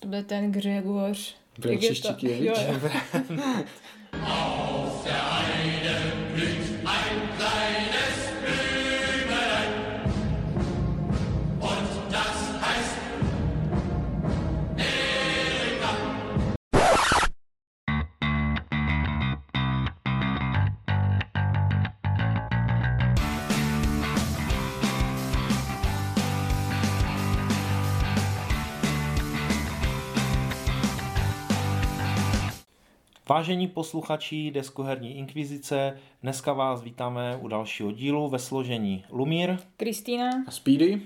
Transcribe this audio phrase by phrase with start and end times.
[0.00, 1.12] To byl ten Gregor.
[1.58, 2.50] Vlčiščikěvič.
[33.40, 40.30] Vážení posluchači Deskoherní inkvizice, dneska vás vítáme u dalšího dílu ve složení Lumír Kristýna.
[40.46, 41.02] A Speedy?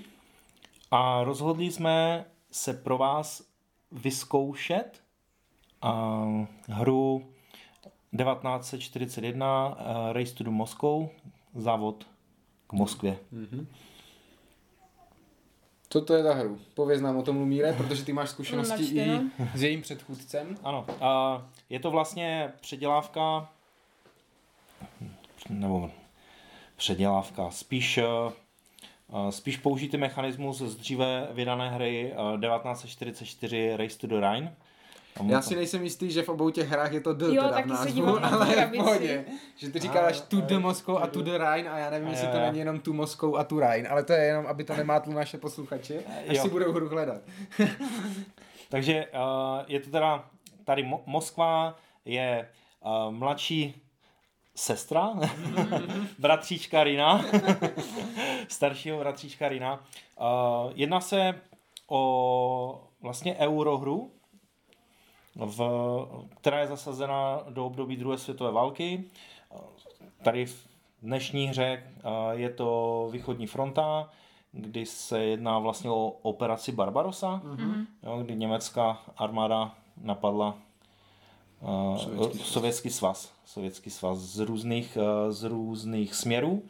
[0.91, 3.47] a rozhodli jsme se pro vás
[3.91, 5.03] vyzkoušet
[5.81, 6.25] a,
[6.67, 7.19] hru
[8.17, 11.07] 1941 eh, Race to the Moscow,
[11.53, 12.07] závod
[12.67, 13.17] k Moskvě.
[15.95, 16.59] Co to je za hru?
[16.73, 19.29] Pověz nám o tom, Lumíre, protože ty máš zkušenosti i načteno.
[19.55, 20.57] s jejím předchůdcem.
[20.63, 23.49] Ano, a je to vlastně předělávka,
[25.49, 25.91] nebo
[26.75, 28.03] předělávka, spíš, eh,
[29.13, 34.55] eh, spíš použitý mechanismus z dříve vydané hry eh, 1944 Race to the Rhine.
[35.23, 37.65] Já si nejsem jistý, že v obou těch hrách je to D Jo, teda v
[37.65, 39.25] názvu, ale v pohodě.
[39.55, 42.39] Že ty říkáš tu the Moscow a tu the Rhine a já nevím, jestli to
[42.39, 45.37] není jenom tu Moscow a tu Rhine, ale to je jenom, aby to nemátlo naše
[45.37, 45.99] posluchače,
[46.29, 46.41] až Jo.
[46.43, 47.21] si budou hru hledat.
[48.69, 50.25] Takže uh, je to teda,
[50.63, 52.49] tady Mo- Moskva je
[52.85, 53.81] uh, mladší
[54.55, 55.13] sestra,
[56.19, 57.25] bratříčka Rina,
[58.47, 59.73] staršího bratříčka Rina.
[59.75, 61.35] Uh, jedná se
[61.89, 64.11] o vlastně eurohru,
[65.35, 65.61] v,
[66.35, 69.03] která je zasazena do období druhé světové války.
[70.23, 70.67] Tady v
[71.01, 71.83] dnešní hře
[72.31, 74.09] je to východní fronta,
[74.51, 77.87] kdy se jedná vlastně o operaci Barbarossa, Mhm.
[78.03, 80.55] jo, kdy německá armáda napadla
[81.61, 82.49] uh, Sovětský sovětský, svaz.
[82.49, 86.63] sovětský svaz, sovětský svaz z různých, uh, z různých směrů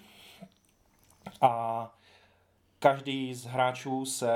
[1.41, 1.91] a
[2.79, 4.31] každý z hráčů se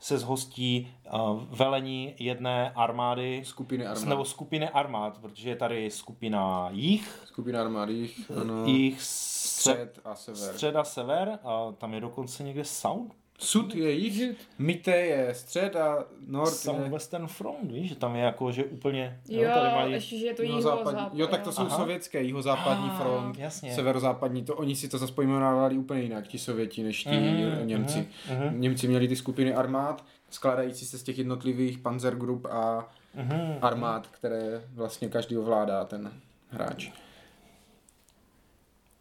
[0.00, 4.08] se zhostí uh, velení jedné armády Skupiny armád.
[4.08, 10.00] nebo skupiny armád, protože je tady skupina jich, Skupina armád, jich, ano, jich střed, střed
[10.04, 10.54] a sever.
[10.54, 15.76] střed a sever, a tam je dokonce někde Sound, Sud je jich, Mitte je střed
[15.76, 19.92] a nord je Southwestern Front, víš, že tam je jako, že úplně, Jo, tady mají,
[19.92, 20.90] ještě, že je to jihozápadní.
[20.90, 21.18] jihozápad.
[21.18, 21.76] Jo, tak to jsou Aha.
[21.76, 23.74] sovětské, jihozápadní Ah, front, jasně.
[23.74, 28.08] severozápadní, to oni si to zase pojmenovali úplně jinak, ti Sověti, než ti Mhm, Němci.
[28.30, 33.58] mhm, Němci měli ty skupiny armád, skládající se z těch jednotlivých panzergrup a mhm.
[33.62, 36.12] armád, které vlastně každý ovládá ten
[36.50, 36.90] hráč.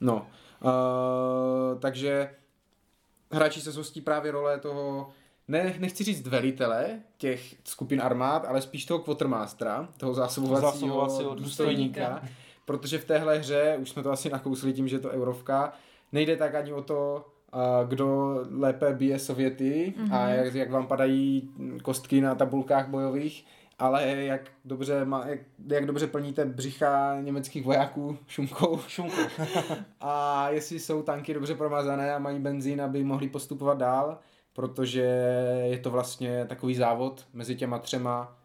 [0.02, 0.28] No,
[0.64, 2.30] uh, takže
[3.34, 5.10] hráči se zhostí právě role toho,
[5.48, 12.24] ne, nechci říct velitele těch skupin armád, ale spíš toho quartermastera, toho zásobovacího, Zásobovacího důstojníka,
[12.66, 15.74] protože v téhle hře, už jsme to asi nakousli tím, že je to eurovka,
[16.12, 17.26] nejde tak ani o to,
[17.88, 20.16] kdo lépe bije Sověty mm-hmm.
[20.16, 21.50] a jak, jak vám padají
[21.84, 23.46] kostky na tabulkách bojových,
[23.84, 29.22] ale jak dobře, má, jak, jak dobře plníte břicha německých vojáků šumkou Šunku.
[30.00, 34.18] a jestli jsou tanky dobře promazané a mají benzín, aby mohli postupovat dál,
[34.54, 35.02] protože
[35.66, 38.38] je to vlastně takový závod mezi těma třema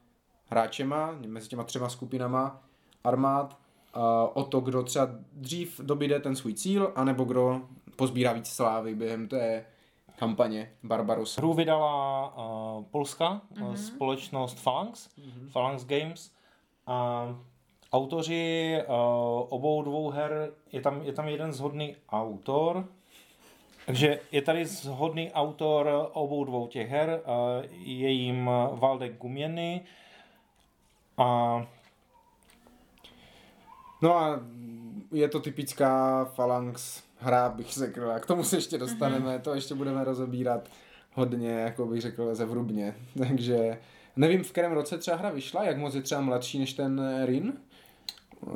[0.47, 2.63] hráčema, mezi těma třema skupinama
[3.05, 3.59] armád
[3.95, 7.61] a o to, kdo třeba dřív dobíde ten svůj cíl, anebo kdo
[7.97, 9.65] pozbírá víc slávy během té
[10.19, 11.41] kampaně Barbarossa.
[11.41, 15.09] Hru vydala uh, Polska, uh, společnost Phalanx,
[15.53, 16.33] Phalanx Games.
[16.87, 17.29] A
[17.93, 18.95] autoři uh,
[19.49, 22.89] obou dvou her, je tam, je tam jeden zhodný autor,
[23.87, 29.85] takže je tady zhodný autor obou dvou těch her, uh, je jim Valdek Guměny
[31.17, 31.63] a
[34.03, 34.41] No a
[35.13, 38.11] je to typická Phalanx hra, bych řekl.
[38.11, 40.69] A k tomu se ještě dostaneme, to ještě budeme rozebírat
[41.13, 42.95] hodně, jako bych řekl, zevrubně.
[43.29, 43.79] Takže
[44.17, 47.53] nevím, v kterém roce třeba hra vyšla, jak moc je třeba mladší než ten Rin.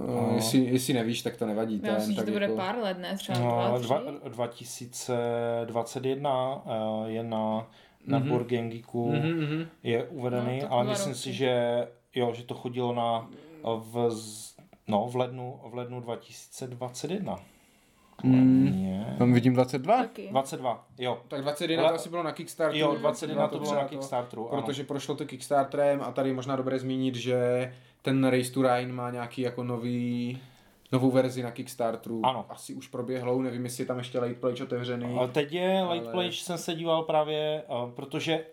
[0.07, 0.33] No.
[0.35, 1.81] Jestli, jestli nevíš, tak to nevadí.
[1.85, 3.17] Já myslím, že to bude jako- pár let, ne?
[3.17, 3.99] Třeba no, dva,
[4.29, 4.85] dva, tři?
[4.85, 7.67] 2021 uh, je na,
[8.07, 8.27] na Mhm.
[8.27, 8.31] mm-hmm.
[8.31, 9.67] Board Game Geeku Mhm, mhm.
[9.83, 11.21] je uvedený, No, ale myslím roky.
[11.23, 13.29] si, že jo, že to chodilo na
[13.79, 14.55] v, z-
[14.89, 17.39] no, v lednu, v lednu 2021.
[18.23, 19.05] Mm.
[19.19, 19.97] Tam vidím 22.
[19.97, 20.29] Taky.
[20.31, 21.19] 22, jo.
[21.29, 22.79] Tak 21 Ale- to asi bylo na Kickstarteru.
[22.79, 24.63] Jo, 21 to bylo na Kickstarteru, ano.
[24.63, 27.73] Protože prošlo to Kickstarterem a tady je možná dobré zmínit, že
[28.03, 30.39] ten Race to Rhine má nějaký jako nový
[30.93, 32.27] novou verzi na Kickstarteru.
[32.27, 32.47] Ano.
[32.49, 35.19] Asi už proběhlou, nevím, jestli je tam ještě late pledge otevřený.
[35.19, 38.45] A teď je Late Ale- Pledge, jsem se díval právě, uh, protože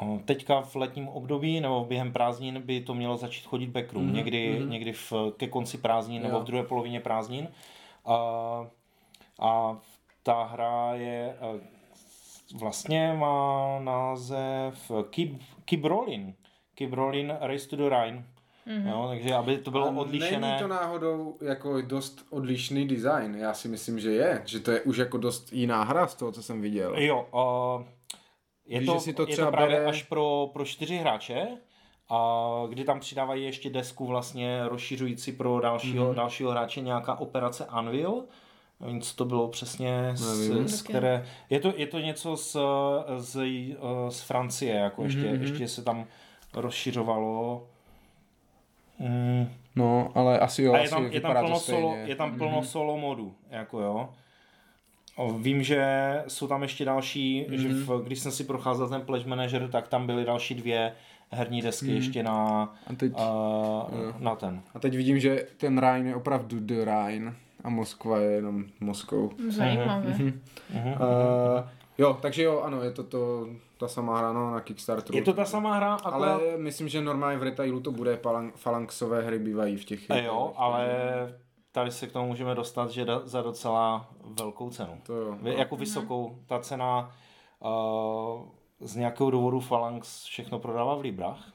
[0.00, 4.14] O, Teďka v letním období nebo během prázdnin by to mělo začít chodit backroom, mm-hmm.
[4.14, 4.68] někdy, mm-hmm.
[4.68, 6.40] někdy v, ke konci prázdnin nebo Jo.
[6.40, 7.48] v druhé polovině prázdnin.
[8.04, 8.66] A,
[9.40, 9.78] a
[10.22, 11.60] ta hra je eh,
[12.58, 15.30] vlastně má název Keep,
[15.64, 16.36] Keep Rolling.
[16.74, 18.24] Keep Rolling Race to the Rhine.
[18.66, 18.88] Mm-hmm.
[18.88, 20.48] Jo, takže aby to bylo A odlišené.
[20.48, 23.34] Není to náhodou jako dost odlišný design?
[23.36, 24.42] Já si myslím, že je.
[24.44, 26.98] Že to je už jako dost jiná hra z toho, co jsem viděl.
[26.98, 27.86] Jo, uh,
[28.66, 31.48] je, Víš, to, si to je třeba to právě bere- až pro, pro čtyři hráče,
[32.08, 36.12] a kdy tam přidávají ještě desku vlastně rozšiřující pro dalšího, Mhm.
[36.12, 36.16] mm-hmm.
[36.16, 38.24] dalšího hráče nějaká operace Anvil.
[38.80, 40.68] Nevím, co to bylo přesně, Nevím.
[40.68, 42.56] z, z které, je to, je to něco z,
[43.16, 43.40] z,
[44.08, 45.40] z Francie, jako ještě, Mhm, mm-hmm.
[45.42, 46.06] ještě se tam
[46.54, 47.66] rozšiřovalo.
[48.98, 49.48] Mm.
[49.76, 52.62] No, ale asi jo, A je asi tam, je tam plno, solo, je tam plno
[52.62, 54.08] solo modu, jako jo.
[55.16, 55.84] O, Vím, že
[56.28, 57.60] jsou tam ještě další, mm-hmm.
[57.62, 60.92] že v, když jsem si procházel ten Pledge Manager, tak tam byly další dvě
[61.32, 61.94] herní desky mm.
[61.94, 64.62] ještě na, A teď, uh, na ten.
[64.74, 67.34] a teď vidím, že ten Rhine je opravdu The Rhine
[67.64, 69.30] a Moskva je jenom Moskou.
[69.48, 70.08] Zajímavé.
[70.08, 70.42] Mhm.
[70.70, 71.68] Uh,
[71.98, 73.48] jo, takže jo, ano, je to, to
[73.78, 75.18] ta samá hra no, na Kickstarteru.
[75.18, 76.12] Je to ta samá hra, akorát...
[76.12, 80.10] Ale myslím, že normálně v retailu to bude, palang, falanxové hry bývají v těch.
[80.10, 80.88] Eh, jo, ale
[81.72, 84.98] tady se k tomu můžeme dostat, že da, za docela velkou cenu.
[85.02, 85.36] To jo.
[85.42, 86.38] Vy- Jako vysokou.
[86.46, 87.10] Ta cena
[87.60, 88.48] uh,
[88.82, 91.52] z nějakého důvodu Phalanx všechno prodává v Librách.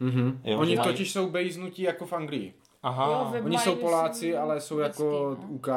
[0.00, 0.40] Mhm.
[0.44, 2.54] Jo, Oni mají- totiž jsou basenutí jako v Anglii.
[2.82, 3.06] Aha.
[3.34, 5.48] Jo, Oni jsou Poláci, ale jsou vždycky, jako no.
[5.48, 5.68] UK,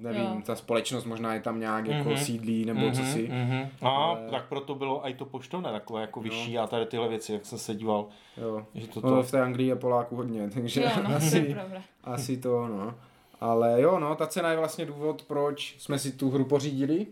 [0.00, 0.40] nevím, Jo.
[0.46, 2.18] ta společnost možná je tam nějak jako Mhm.
[2.18, 3.28] sídlí nebo co si.
[3.28, 3.68] Mm-hmm.
[3.82, 7.32] A Ale- tak proto bylo i to poštovné takové jako vyšší a tady tyhle věci,
[7.32, 8.06] jak jsem se díval,
[8.36, 8.66] Jo.
[8.74, 11.56] že to, No, v té Anglii je Poláků hodně, takže Jo, no, asi,
[12.04, 12.94] asi to, no.
[13.40, 17.06] Ale jo, no, ta cena je vlastně důvod, proč jsme si tu hru pořídili,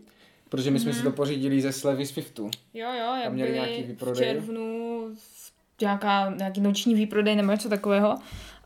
[0.49, 2.50] protože my jsme si to pořídili ze slevy z Fiftu.
[2.75, 4.25] Jo, jo, jak měli byli nějaký v výprodej?
[4.25, 5.08] červnu
[5.81, 8.19] nějaká, nějaký noční výprodej nebo něco takového.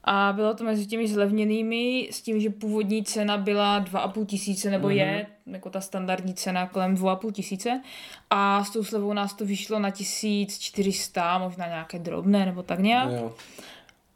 [0.05, 4.89] A bylo to mezi těmi zlevněnými s tím, že původní cena byla 2,5 tisíce, nebo
[4.89, 4.97] mm-hmm.
[4.97, 7.83] je, jako ta standardní cena kolem 2,5 tisíce.
[8.31, 13.11] A s tou slevou nás to vyšlo na 1400, možná nějaké drobné, nebo tak nějak.
[13.11, 13.35] Jo.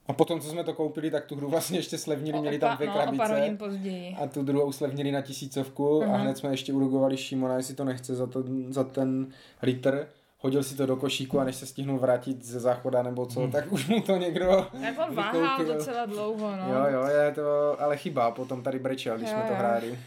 [0.07, 2.89] A potom, co jsme to koupili, tak tu hru vlastně ještě slevnili, měli tam dvě
[2.89, 3.35] no, krabice.
[3.41, 4.17] hodin později.
[4.23, 8.15] A tu druhou slevnili na tisícovku a hned jsme ještě urugovali Šimona, jestli to nechce
[8.15, 9.27] za, to, za ten
[9.63, 10.09] liter.
[10.39, 13.73] Hodil si to do košíku a než se stihnul vrátit ze záchoda nebo co, tak
[13.73, 14.67] už mu to někdo
[15.09, 16.75] on váhal docela dlouho, no.
[16.75, 19.99] Jo, jo, je to ale chyba, potom tady brečel, když Jo, jsme to hráli,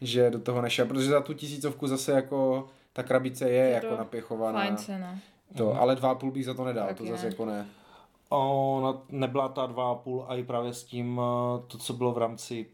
[0.00, 3.96] že do toho nešel, protože za tu tisícovku zase jako ta krabice je, Je jako
[3.96, 4.60] napěchovaná.
[4.60, 5.18] Fajn cena.
[5.56, 7.10] To, ale dva a půl bych za to nedal, Tak to je.
[7.10, 7.66] zase jako ne.
[8.36, 12.66] Ona nebyla ta 2,5 a i právě s tím, eh, to, co bylo v rámci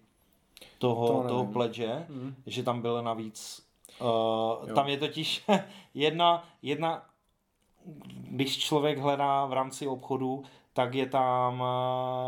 [0.79, 1.29] toho, To nevím.
[1.29, 2.35] toho pledže, Mhm.
[2.47, 3.67] že tam bylo navíc,
[4.01, 5.45] uh, tam je totiž
[5.95, 7.03] jedna, jedna,
[8.31, 11.65] když člověk hledá v rámci obchodu, tak je tam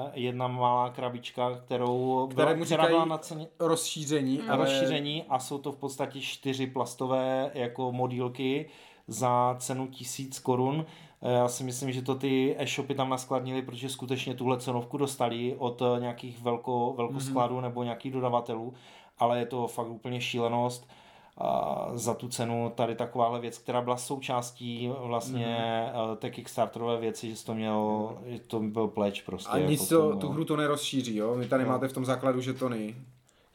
[0.06, 4.64] eh, jedna malá krabička, kterou Které byla, která byla na ceně Rozšíření, a ale...
[4.64, 8.70] rozšíření a jsou to v podstatě čtyři plastové jako modílky
[9.06, 10.86] za cenu tisíc korun.
[10.88, 15.56] Eh, Já si myslím, že to ty e-shopy tam naskladnili, protože skutečně tuhle cenovku dostali
[15.58, 17.62] od eh, nějakých velko, velkoskladů mm-hmm.
[17.62, 18.74] nebo nějakých dodavatelů,
[19.18, 20.88] ale je to fakt úplně šílenost.
[21.38, 25.46] A za tu cenu tady takováhle věc, která byla součástí vlastně
[25.94, 26.16] mm-hmm.
[26.16, 29.50] té Kickstarterové věci, že to měl, že to byl pleč prostě.
[29.50, 30.32] A nic jako to, tomu, tu no.
[30.32, 31.34] hru to nerozšíří, jo?
[31.34, 31.68] Vy tady Jo.
[31.68, 32.96] máte v tom základu žetony,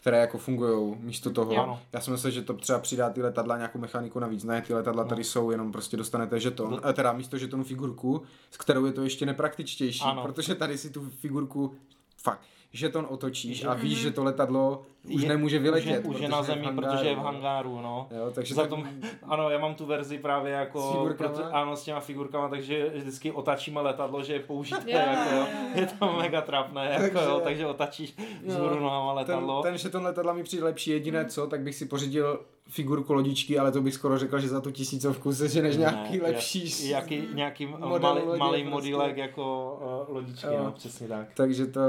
[0.06, 1.54] které jako fungují místo toho.
[1.54, 1.80] Jo.
[1.94, 4.44] Já jsem myslel, že to třeba přidá ty letadla nějakou mechaniku navíc.
[4.44, 5.10] Ne, ty letadla No.
[5.10, 6.80] tady jsou, jenom prostě dostanete žeton.
[6.84, 8.22] A teda místo žetonu figurku,
[8.52, 10.22] s kterou je to ještě nepraktičtější, Ano.
[10.24, 11.76] protože tady si tu figurku
[12.18, 12.42] fakt
[12.74, 16.06] žeton otočíš a víš, že to letadlo už nemůže vyletět.
[16.06, 17.24] Už je, už je na zemi, protože je v no.
[17.24, 18.08] hangáru, no.
[18.18, 18.88] Jo, takže Za tak- tom,
[19.24, 23.32] ano, já mám tu verzi právě jako, S proto, ano, s těma figurkama, takže vždycky
[23.32, 25.46] otačíme letadlo, že je použité, Jo, jako, jo.
[25.76, 29.62] je to mega trapné, jako, Takže- jo, takže otačíš vzhůru nohama letadlo.
[29.62, 30.92] Ten, ten žeton letadla mi přijde lepší.
[30.92, 34.62] Jediné co, tak bych si pořídil figurku lodičky, ale to bych skoro řekl, že za
[34.62, 36.90] tu tisícovku se ženeš nějaký Ne, lepší.
[36.90, 38.70] jak- Jaký, nějaký model malý, lodě malý prostě.
[38.70, 39.78] modílek jako
[40.10, 40.64] uh, lodičky, Jo.
[40.64, 41.28] no, přesně tak.
[41.34, 41.82] Takže to...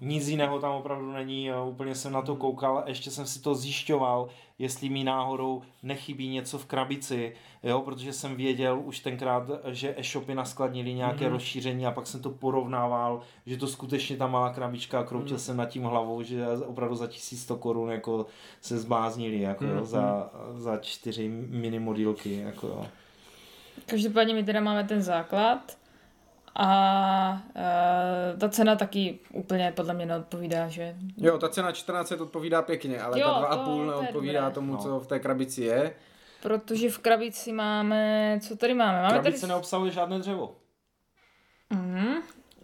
[0.00, 2.51] Nic jiného tam opravdu není, jo, úplně jsem na to koukal,
[2.86, 4.28] ještě jsem si to zjišťoval,
[4.58, 7.32] jestli mi náhodou nechybí něco v krabici,
[7.62, 11.32] jo, protože jsem věděl už tenkrát, že e-shopy naskladnili nějaké mm-hmm.
[11.32, 15.38] rozšíření a pak jsem to porovnával, že to skutečně ta malá krabička a kroutil mm.
[15.40, 18.26] jsem nad tím hlavou, že opravdu za 1100 korun jako
[18.60, 22.86] se zbláznili, jako jo, za, za čtyři mini modílky, jako jo.
[23.86, 25.81] Každopádně my teda máme ten základ
[26.54, 27.42] a
[28.32, 30.96] uh, ta cena taky úplně podle mě neodpovídá, že?
[31.16, 34.54] Jo, ta cena 14 odpovídá pěkně, ale Jo, ta to- 2,5 to neodpovídá dobré.
[34.54, 34.78] tomu, No.
[34.78, 35.94] co v té krabici je.
[36.42, 39.02] Protože v krabici máme, co tady máme?
[39.02, 39.48] Máme Krabice tady...
[39.48, 40.56] neobsahuje žádné dřevo.
[41.70, 42.14] Mhm.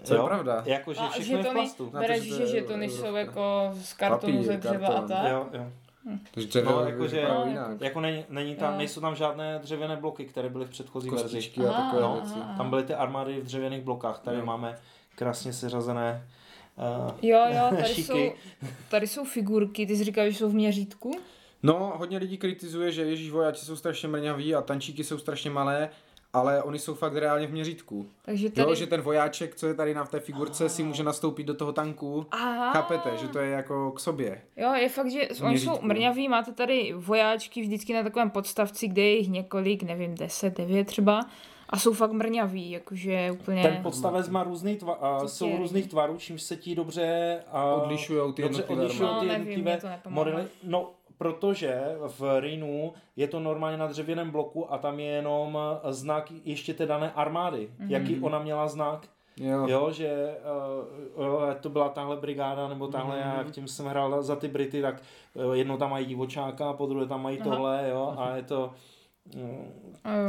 [0.02, 0.62] Co je pravda.
[0.66, 1.90] Jakože A všechno je v plastu.
[1.90, 5.08] To, bereš, že to že žetony jsou jako z kartonu Papír, ze dřeva a karton.
[5.08, 5.30] tak.
[5.32, 5.72] Jo, jo.
[6.30, 6.84] Takže dřevo No, no,
[7.28, 7.80] No, jinak.
[7.80, 8.78] Jako není, není tam, Jo.
[8.78, 11.38] nejsou tam žádné dřevěné bloky, které byly v předchozí verzi.
[11.38, 12.34] A takové aha, věci.
[12.42, 12.54] aha.
[12.56, 14.18] Tam byly ty armády v dřevěných blokách.
[14.20, 14.44] Tady Jo.
[14.44, 14.78] máme
[15.14, 16.26] krásně seřazené
[17.06, 18.02] uh, Jo, jo, tady Šiky.
[18.02, 18.32] jsou,
[18.90, 21.10] tady jsou figurky, ty jsi říkal, že jsou v měřítku?
[21.62, 25.88] No, hodně lidí kritizuje, že Ježíš vojáci jsou strašně mrňaví a tančíky jsou strašně malé,
[26.32, 28.06] ale oni jsou fakt reálně v měřítku.
[28.24, 28.68] Takže tady...
[28.68, 31.72] Jo, že ten vojáček, co je tady na té figurce, si může nastoupit do toho
[31.72, 32.26] tanku.
[32.30, 32.72] Aha.
[32.72, 34.40] Chápete, že to je jako k sobě.
[34.56, 39.02] Jo, je fakt, že oni jsou mrňaví, máte tady vojáčky vždycky na takovém podstavci, kde
[39.02, 41.26] je jich několik, nevím, 10, 9 třeba,
[41.70, 43.62] a jsou fakt mrňaví, jakože úplně...
[43.62, 48.32] Ten podstavec má různý tva, a jsou různých tvarů, čímž se ti dobře a Odlišujou
[48.32, 49.26] ty dobře jednotlivé odlišujou armády.
[49.28, 50.24] ty No, nevím, jednotlivé nepomáhá.
[50.24, 50.48] modely.
[50.62, 51.80] No, protože
[52.18, 55.58] v Rhinu je to normálně na dřevěném bloku a tam je jenom
[55.88, 57.70] znak ještě té dané armády.
[57.78, 57.90] Mhm.
[57.90, 59.06] Jaký ona měla znak.
[59.40, 59.66] Jo.
[59.68, 60.36] Jo, že
[61.16, 63.28] uh, jo, to byla tahle brigáda, nebo tahle, Mhm.
[63.28, 65.02] já jak tím jsem hrál za ty Brity, tak
[65.34, 67.50] uh, jednou tam mají divočáka, po druhé tam mají Aha.
[67.50, 68.70] tohle, jo, a je to...
[69.36, 69.64] jo.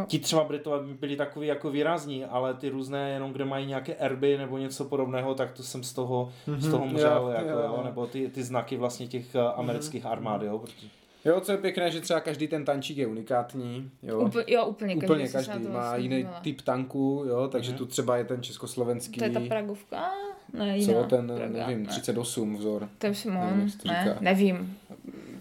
[0.08, 4.38] Ti třeba Britové byli takový jako výrazní, ale ty různé, jenom kde mají nějaké erby
[4.38, 7.66] nebo něco podobného, tak to jsem z toho, z toho Mhm, mřel, jo, jako, jo,
[7.66, 7.74] jo.
[7.78, 7.86] Mhm.
[7.86, 10.88] nebo ty, ty znaky vlastně těch uh, amerických armád, jo, protože
[11.26, 13.92] jo, co je pěkné, že třeba každý ten tančík je unikátní.
[14.04, 14.20] Jo.
[14.20, 16.40] Úplně, jo, úplně, Úplně každý to má vlastně jiný dívala.
[16.40, 17.78] typ tanku, jo, takže Mhm.
[17.78, 20.10] tu třeba je ten československý, To je ta Pragovka?
[20.54, 21.02] Ne, jiná.
[21.02, 21.90] co ten, Praga, nevím, ne.
[21.90, 22.90] 38 vzor.
[22.98, 23.30] To je to
[23.88, 24.78] ne, nevím.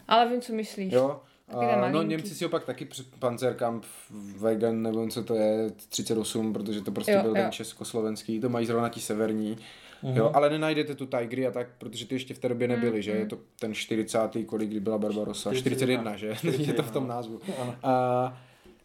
[0.09, 0.93] Ale vím, co myslíš.
[0.93, 1.21] Jo.
[1.49, 2.03] A, no.
[2.03, 3.89] Němci si opak taky před Panzerkampf
[4.37, 7.35] Wagen, nebo co to je, 38, protože to prostě Jo, byl jo.
[7.43, 9.59] ten československý, to mají zrovna ti severní.
[10.03, 10.17] Mhm.
[10.17, 13.03] Jo, ale nenajdete tu Tigry a tak, protože ty ještě v té době nebyly, Mm,
[13.03, 13.11] že?
[13.11, 14.45] Je to ten 40.
[14.47, 15.55] kolik, kdy byla Barbarossa?
[15.55, 16.35] 41, 41, že?
[16.35, 17.41] 41, je to v tom názvu.
[17.63, 17.75] Ano.
[17.83, 18.39] A,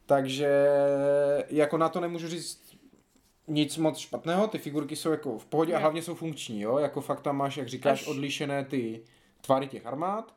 [0.06, 0.68] takže
[1.50, 2.64] jako na to nemůžu říct
[3.48, 6.78] nic moc špatného, ty figurky jsou jako v pohodě a hlavně jsou funkční, jo?
[6.78, 9.02] Jako fakt tam máš, jak říkáš, Až- odlišené ty
[9.42, 10.34] tvary těch armád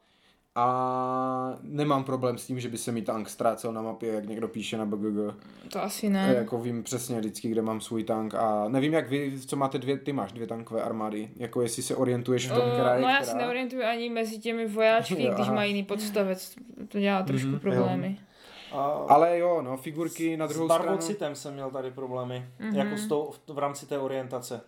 [0.56, 4.48] a nemám problém s tím, že by se mi tank ztrácel na mapě, jak někdo
[4.48, 5.34] píše na BGG.
[5.72, 6.34] To asi A ne.
[6.36, 9.98] Jako vím přesně vždycky, kde mám svůj tank a nevím, jak vy, co máte dvě,
[9.98, 13.16] ty máš dvě tankové armády, jako jestli se orientuješ v tom, která je no já
[13.16, 13.32] která.
[13.32, 15.54] se neorientuju ani mezi těmi vojáčky, Jo, když aha.
[15.54, 16.54] mají jiný podstavec.
[16.88, 18.18] To dělá trošku Mhm, problémy.
[18.72, 20.84] A Ale jo, no, figurky na s druhou stranu.
[20.84, 22.76] barvocitem jsem měl tady problémy, Mhm.
[22.76, 24.60] jako s tou, v, v rámci té orientace.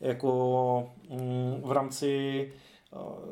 [0.00, 2.52] Jako mm, v rámci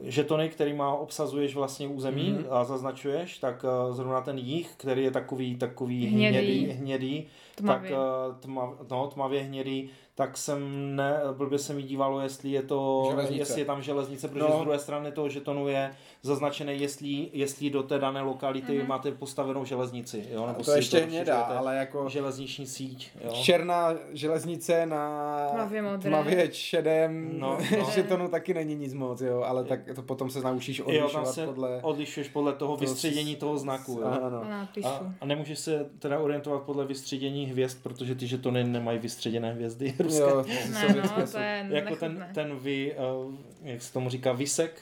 [0.02, 2.44] žetony, který má obsazuješ vlastně území Mhm.
[2.50, 6.38] a zaznačuješ, tak uh, zrovna ten jich, který je takový, takový Hnědý.
[6.38, 7.90] hnědý, hnědý Tmavě.
[7.90, 10.60] tak uh, tma, no, tmavě hnědý, tak jsem
[10.96, 13.40] ne, blbě se mi dívalo, jestli je to, Železnice.
[13.40, 14.58] jestli je tam železnice, protože No.
[14.58, 15.90] z druhé strany toho žetonu je
[16.26, 18.88] zaznačené, jestli, jestli do té dané lokality Mhm.
[18.88, 23.30] máte postavenou železnici, jo, nebo to si ještě hnědá, rozšiřujete ale jako železniční síť, jo.
[23.42, 26.10] černá železnice na Tmavě modré.
[26.10, 27.90] tmavě šedém No, no, no.
[27.90, 31.28] žetonu taky není nic moc, jo, ale tak to potom se naučíš Jo, tam odlišovat
[31.34, 31.78] se podle...
[31.82, 34.06] odlišuješ podle toho To vystředění s- toho znaku, jo.
[34.22, 34.40] Ano.
[34.42, 34.88] A nápisu.
[34.88, 39.94] A, a nemůžeš se teda orientovat podle vystředění hvězd, protože ty žetony nemají vystředěné hvězdy
[39.98, 40.20] ruské.
[40.20, 42.30] Jo, Ne, no, to je jako ten, nechutné.
[42.34, 42.94] ten vy,
[43.26, 44.80] uh, jak se tomu říká, vysek,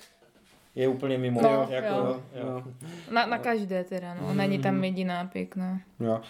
[0.74, 1.42] je úplně mimo.
[1.42, 2.20] No, jako, jo.
[2.34, 2.46] jo.
[2.46, 2.62] jo.
[3.14, 4.34] Na, na každé teda, no.
[4.34, 5.80] Není tam jediná pěkná.
[6.00, 6.20] Jo.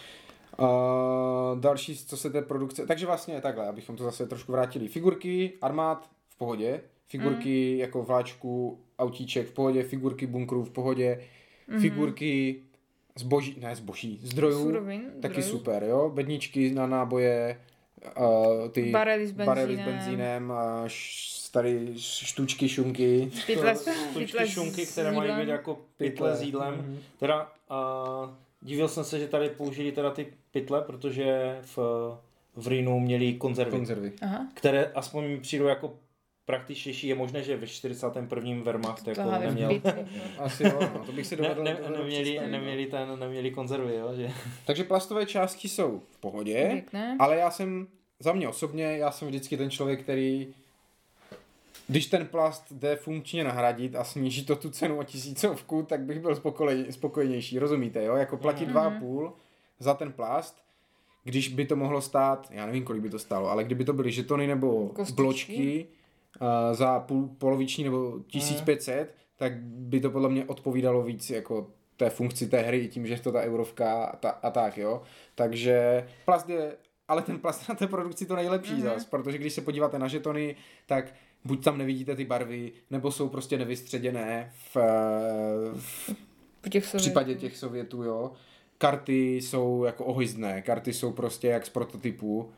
[0.58, 2.86] Uh, další, co se té produkce...
[2.86, 4.88] Takže vlastně takhle, abychom to zase trošku vrátili.
[4.88, 7.80] Figurky, armád v pohodě, figurky Mm.
[7.80, 11.20] jako vláčku, autíček v pohodě, figurky bunkrů v pohodě,
[11.68, 11.80] Mhm.
[11.80, 12.60] figurky
[13.18, 15.58] zboží, ne zboží, zdrojů, Surovin, taky zdrojů.
[15.58, 16.10] super, jo.
[16.14, 17.60] Bedničky na náboje,
[18.20, 19.98] uh, ty Barely s barely s benzínem.
[19.98, 23.30] benzínem, a š, tady štučky, šunky.
[23.46, 26.74] Pytle, Tučky, pytle šunky, které mají být jako pytle s jídlem.
[26.74, 26.98] Mhm.
[27.18, 28.30] Teda uh,
[28.60, 31.78] divil jsem se, že tady použili teda ty pytle, protože v,
[32.56, 34.12] v Rýnu měli konzervy, Konzervy.
[34.22, 34.46] Aha.
[34.54, 35.94] které aspoň mi přijdou jako
[36.46, 37.08] praktičtější.
[37.08, 38.62] Je možné, že ve 41.
[38.62, 39.80] Wehrmacht jako Tohle neměl.
[40.38, 42.48] Asi jo, no, to bych si Ne, dovedl ne, dovedl neměli, no.
[42.48, 44.30] neměli, ten, neměli konzervy, jo, že?
[44.66, 47.16] Takže plastové části jsou v pohodě, Pěkné.
[47.20, 47.86] ale já jsem,
[48.20, 50.54] za mě osobně, já jsem vždycky ten člověk, který
[51.88, 56.20] když ten plast jde funkčně nahradit a sníží to tu cenu o tisícovku, tak bych
[56.20, 56.40] byl
[56.90, 58.14] spokojenější, rozumíte, jo?
[58.16, 58.72] Jako platit Mhm.
[58.72, 59.32] dva a půl
[59.78, 60.56] za ten plast,
[61.24, 64.12] když by to mohlo stát, já nevím, kolik by to stálo, ale kdyby to byly
[64.12, 65.22] žetony nebo Kostičky.
[65.22, 65.86] bločky
[66.40, 72.10] uh, za půl, poloviční nebo 1500, tak by to podle mě odpovídalo víc jako té
[72.10, 75.02] funkci té hry, tím, že je to ta eurovka a, ta, a tak, jo.
[75.34, 76.76] Takže plast je,
[77.08, 78.82] ale ten plast na té produkci to nejlepší Mhm.
[78.82, 78.94] mm-hmm.
[78.94, 81.12] zas, protože když se podíváte na žetony, tak
[81.44, 84.76] buď tam nevidíte ty barvy, nebo jsou prostě nevystředěné v,
[85.76, 86.10] v
[86.60, 87.02] Po těch v Sovětů.
[87.04, 88.32] případě těch Sovětů, jo.
[88.78, 92.50] karty jsou jako ohyzdné, karty jsou prostě jak z prototypů,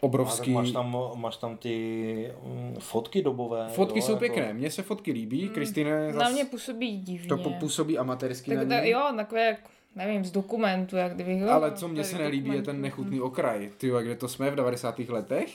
[0.00, 0.50] obrovský.
[0.50, 3.68] Máš tam, máš tam ty mm, fotky dobové.
[3.68, 7.28] Fotky jo, jsou jako- pěkné, mně se fotky líbí, Kristýne Na zas mě působí divně.
[7.28, 8.90] to po- působí amatérsky tak, na tak, ní.
[8.90, 9.60] jo, takové jak,
[9.96, 11.40] nevím, z dokumentu, jak kdybych...
[11.40, 12.64] jo, Ale co mě se nelíbí, je dokument.
[12.64, 13.70] ten nechutný okraj.
[13.78, 14.98] Ty kde to jsme v 90.
[14.98, 15.50] letech?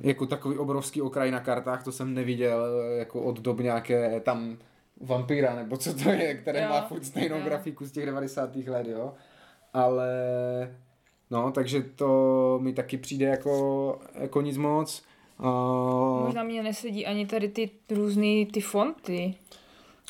[0.00, 2.64] Jako takový obrovský okraj na kartách, to jsem neviděl
[2.98, 4.58] jako od dob nějaké tam
[5.00, 7.44] vampíra, nebo co to je, které Jo, má furt stejnou jo.
[7.44, 8.56] grafiku z těch 90.
[8.56, 9.14] let, jo.
[9.74, 10.08] Ale
[11.30, 15.02] no, takže to mi taky přijde jako, jako nic moc.
[15.40, 19.34] Uh, Možná mě nesedí ani tady ty různý ty fonty.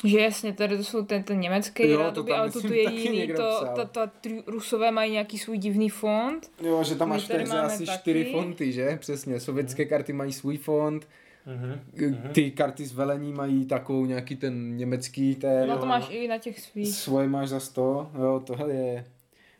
[0.03, 2.71] Že jasně, tady to jsou ten, ten německý Jo, to rádoby, tam ale to myslím
[2.71, 6.51] tu je jiný, to, ta, ta, ty rusové mají nějaký svůj divný font.
[6.63, 7.99] jo, že tam máš v asi taky.
[7.99, 8.97] čtyři fonty, že?
[8.99, 11.07] Přesně, sovětské karty mají svůj font,
[11.45, 12.29] Mhm.
[12.33, 15.69] ty karty z velení mají takovou nějaký ten německý ten.
[15.69, 16.95] No to máš i na těch svých.
[16.95, 19.05] Svoje máš za 100, jo, tohle je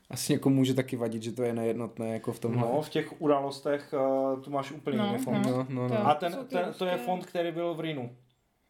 [0.10, 2.62] asi někomu může taky vadit, že to je nejednotné jako v tomhle.
[2.62, 3.94] No, v těch událostech
[4.34, 5.42] uh, tu máš úplně No, jiný fond.
[5.46, 5.90] no, no, no.
[5.90, 8.10] To- A to ten, ten, to je fond, který byl v Rinu.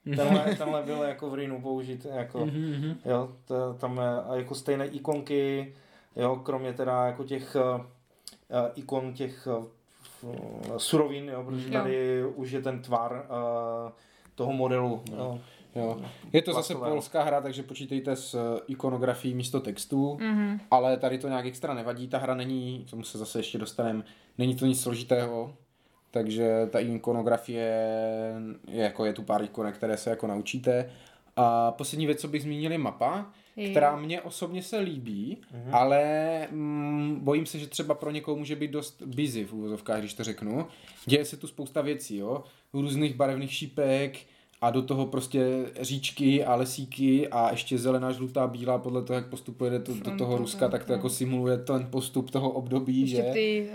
[0.05, 4.55] Tenhle, tenhle byl jako v Rinu použit, jako, Mhm, jo, to, tam je a jako
[4.55, 5.73] stejné ikonky,
[6.15, 7.81] jo, kromě teda jako těch uh,
[8.75, 9.47] ikon těch
[10.23, 11.73] uh, surovin, jo, protože Jo.
[11.73, 13.91] tady už je ten tvar uh,
[14.35, 15.39] toho modelu, jo.
[15.75, 16.01] Jo.
[16.33, 16.95] Je to zase Plastového.
[16.95, 20.59] polská hra, takže počítejte s ikonografií místo textů, Mhm.
[20.71, 24.03] ale tady to nějak extra nevadí, ta hra není, k tomu se zase ještě dostaneme,
[24.37, 25.53] není to nic složitého,
[26.11, 27.73] takže ta ikonografie
[28.67, 30.89] je jako je tu pár ikonek, které se jako naučíte.
[31.35, 33.69] A poslední věc, co bych zmínil, je mapa, Jo.
[33.71, 35.75] která mě osobně se líbí, Mhm.
[35.75, 36.01] ale
[36.51, 40.23] mm, bojím se, že třeba pro někoho může být dost busy v úvozovkách, když to
[40.23, 40.67] řeknu.
[41.05, 44.17] Děje se tu spousta věcí, jo, různých barevných šípek
[44.61, 49.27] a do toho prostě říčky a lesíky a ještě zelená, žlutá, bílá, podle toho, jak
[49.27, 53.23] postupujete do, do toho Ruska, tak to jako simuluje ten postup toho období, Ještě že
[53.33, 53.69] ty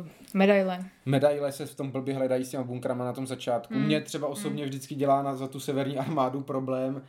[0.00, 0.84] uh, medaile.
[1.06, 3.74] medaile se v tom blbě hledají s těma bunkrama na tom začátku.
[3.74, 3.86] Hmm.
[3.86, 7.02] Mě třeba osobně vždycky dělá na, za tu severní armádu problém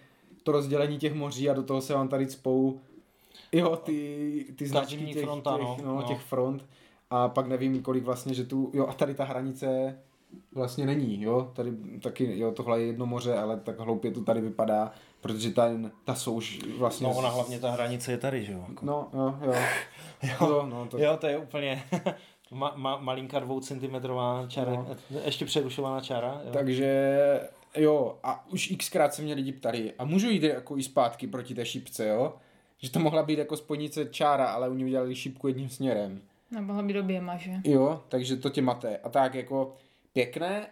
[0.43, 2.79] to rozdělení těch moří a do toho se vám tady cpou
[3.51, 6.03] jo, ty, ty značky těch, fronta, těch, no, no, no.
[6.03, 6.65] těch front
[7.09, 9.99] a pak nevím, kolik vlastně, že tu, jo a tady ta hranice
[10.51, 14.41] vlastně není, jo, tady taky, jo, tohle je jedno moře, ale tak hloupě to tady
[14.41, 14.91] vypadá,
[15.21, 15.69] protože ta,
[16.03, 17.07] ta souš vlastně...
[17.07, 18.65] No ona hlavně ta hranice je tady, že jo.
[18.69, 18.85] Jako.
[18.85, 19.53] No, jo, jo.
[20.23, 20.35] Jo.
[20.41, 21.83] jo no, to, Jo, to je úplně
[22.51, 24.87] ma, ma, malinká dvoucentimetrová čára, No.
[25.25, 26.41] ještě přerušovaná čára.
[26.45, 26.51] Jo.
[26.53, 27.09] Takže
[27.77, 31.55] jo, a už xkrát se mě lidi ptali, a můžu jít jako i zpátky proti
[31.55, 32.33] té šipce, jo?
[32.77, 36.21] Že to mohla být jako spojnice čára, ale oni udělali šipku jedním směrem.
[36.51, 37.51] Nemohla být oběma, že?
[37.63, 38.97] Jo, takže to tě mate.
[38.97, 39.75] A tak jako
[40.13, 40.67] pěkné,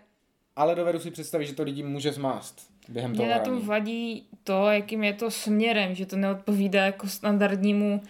[0.56, 4.28] ale dovedu si představit, že to lidi může zmást během toho Mě na tom vadí
[4.44, 8.02] to, jakým je to směrem, že to neodpovídá jako standardnímu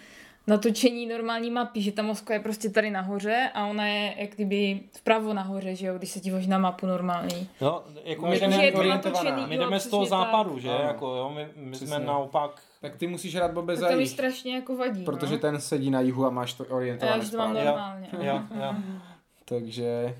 [0.47, 4.79] natočení normální mapy, že ta Moskva je prostě tady nahoře a ona je jak kdyby
[4.97, 7.49] vpravo nahoře, že jo, když se díváš na mapu normální.
[7.61, 8.83] No, jako No, my jdeme, je to
[9.47, 10.27] my, jo, jdeme z toho přesně tak.
[10.27, 10.69] západu, že?
[10.69, 10.83] Ano.
[10.83, 12.05] Jako, jo, my, my jsme Přesně.
[12.05, 12.61] naopak...
[12.81, 15.39] Tak ty musíš hrát Bobe za to mi jich, strašně jako vadí, protože no.
[15.39, 18.07] ten sedí na jihu a máš to A já, orientované že to mám normálně.
[18.21, 18.75] Jo, jo.
[19.45, 20.15] Takže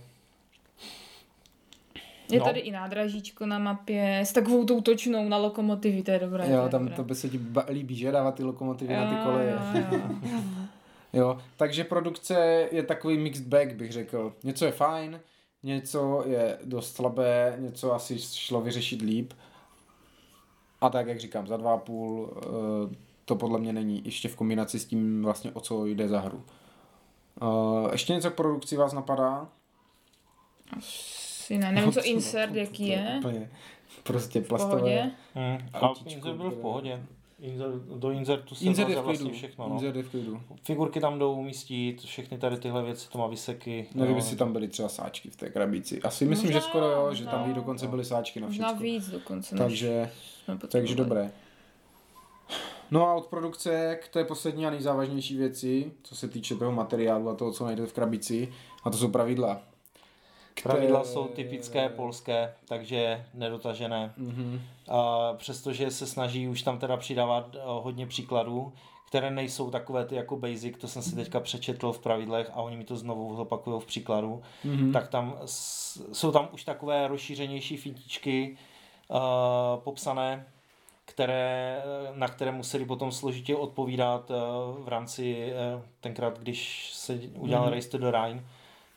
[2.32, 2.46] Je No.
[2.46, 6.52] tady i nádražíčko na mapě s takovou tou točnou na lokomotivy, to je dobré.
[6.52, 6.96] jo, tam dobré.
[6.96, 7.40] to by se ti
[7.70, 8.12] líbí, že?
[8.12, 9.60] Dávat ty lokomotivy na ty Jo, koleje.
[9.92, 10.00] jo,
[10.32, 10.40] jo.
[11.14, 14.34] Jo, takže produkce je takový mixed bag, bych řekl.
[14.44, 15.20] Něco je fajn,
[15.64, 19.34] něco je dost slabé, něco asi šlo vyřešit líp.
[20.82, 22.34] A tak, jak říkám, za dva a půl
[22.92, 26.20] eh, to podle mě není ještě v kombinaci s tím vlastně o co jde za
[26.20, 26.44] hru.
[27.42, 29.48] Eh, Ještě něco k produkci vás napadá?
[31.52, 33.16] Asi ne, nevím, co insert, jaký je.
[33.20, 33.50] Úplně
[34.04, 35.12] prostě plastové.
[35.34, 35.58] Hmm.
[35.74, 37.02] A Autíčko, insert byl v pohodě.
[37.96, 39.24] Do insertu se Insert je vleze v klidu.
[39.24, 39.70] vlastně všechno.
[39.70, 39.76] No.
[39.76, 40.42] Insert je v klidu.
[40.64, 43.30] Figurky tam jdou umístit, všechny tady tyhle věci, to má.
[43.66, 44.06] Nevím, no.
[44.06, 46.02] jestli tam byly třeba sáčky v té krabici.
[46.02, 47.56] Asi myslím, Možná že skoro jo, že tam i jo.
[47.56, 48.84] dokonce byly sáčky na Možná všechno.
[48.84, 50.10] víc dokonce, Takže.
[50.72, 51.32] Takže dobré.
[52.92, 57.30] No a od produkce k té poslední a nejzávažnější věci, co se týče toho materiálu
[57.30, 59.62] a toho, co najde v krabici, a to jsou pravidla.
[60.64, 64.14] Pravidla Které- jsou typické polské, takže nedotažené.
[64.18, 64.62] Mhm.
[64.90, 68.74] A přestože se snaží už tam teda přidávat eh, hodně příkladů,
[69.08, 72.78] které nejsou takové ty jako basic, to jsem si teďka přečetl v pravidlech a oni
[72.78, 74.92] mi to znovu zopakují v příkladu, Mhm.
[74.92, 75.36] tak tam
[76.12, 78.58] jsou tam už takové rozšířenější fintičky
[79.10, 79.18] uh,
[79.84, 80.46] popsané,
[81.06, 81.82] které,
[82.14, 84.36] na které museli potom složitě odpovídat uh,
[84.86, 87.74] v rámci uh, tenkrát, když se udělal Mhm.
[87.74, 88.44] Race to the Rhine,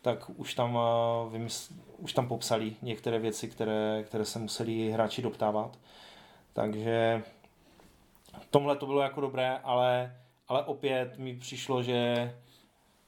[0.05, 5.23] tak už tam, uh, vymysl, už tam popsali některé věci, které, které se museli hráči
[5.23, 5.79] doptávat.
[6.53, 7.23] Takže
[8.51, 10.17] tomhle to bylo jako dobré, ale
[10.49, 12.33] ale opět mi přišlo, že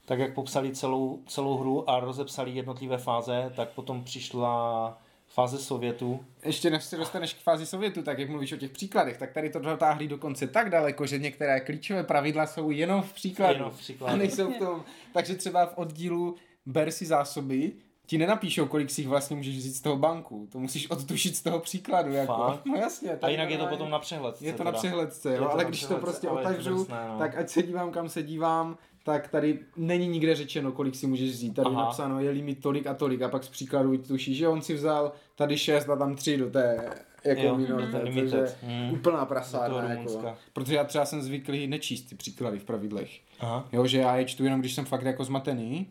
[0.05, 6.25] tak jak popsali celou, celou hru a rozepsali jednotlivé fáze, tak potom přišla fáze Sovětu.
[6.45, 9.49] Ještě než se dostaneš k fázi Sovětu, tak jak mluvíš o těch příkladech, tak tady
[9.49, 13.53] to dotáhli dokonce tak daleko, že některé klíčové pravidla jsou jenom v příkladu.
[13.53, 14.13] Jenom v příkladu.
[14.13, 14.83] A nejsou v tom.
[15.13, 16.35] Takže třeba v oddílu
[16.67, 17.71] ber si zásoby,
[18.05, 20.47] ti nenapíšou, kolik si jich vlastně můžeš vzít z toho banku.
[20.51, 22.11] To musíš odtušit z toho příkladu.
[22.11, 22.33] Jako.
[22.33, 22.65] Fakt?
[22.65, 23.11] No jasně.
[23.21, 24.45] A jinak je to potom na přehledce.
[24.45, 24.71] Je to teda.
[24.71, 27.17] na přehledce, jo, ale když to přehledce, prostě to otevřu, drsné, no.
[27.19, 31.31] tak ať se dívám, kam se dívám, tak tady není nikde řečeno, kolik si můžeš
[31.31, 31.55] vzít.
[31.55, 31.85] Tady je Aha.
[31.85, 35.11] napsáno, je limit tolik a tolik a pak z příkladu vytušíš, že on si vzal
[35.35, 36.89] tady 6 a tam 3 do té
[37.25, 37.91] jako Jo, minor, mhm.
[37.91, 38.93] takže mhm.
[38.93, 39.89] úplná prasárna.
[39.89, 40.35] Jako.
[40.53, 43.19] Protože já třeba jsem zvyklý nečíst ty příklady v pravidlech.
[43.39, 43.67] Aha.
[43.71, 45.87] Jo, že já je čtu jenom, když jsem fakt jako zmatený.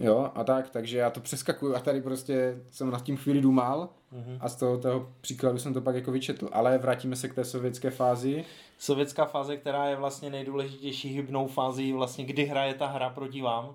[0.00, 3.88] Jo, a tak, takže já to přeskakuju a tady prostě jsem nad tím chvíli dumal
[4.12, 4.38] Mhm.
[4.40, 6.48] a z toho, toho příkladu jsem to pak jako vyčetl.
[6.52, 8.44] Ale vrátíme se k té sovětské fázi.
[8.78, 13.74] Sovětská fáze, která je vlastně nejdůležitější hybnou fází, vlastně kdy hraje ta hra proti vám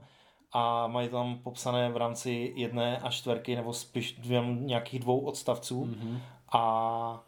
[0.53, 5.85] a mají tam popsané v rámci jedné a čtverky nebo spíš dvě, nějakých dvou odstavců
[5.85, 6.19] Mhm.
[6.51, 7.23] a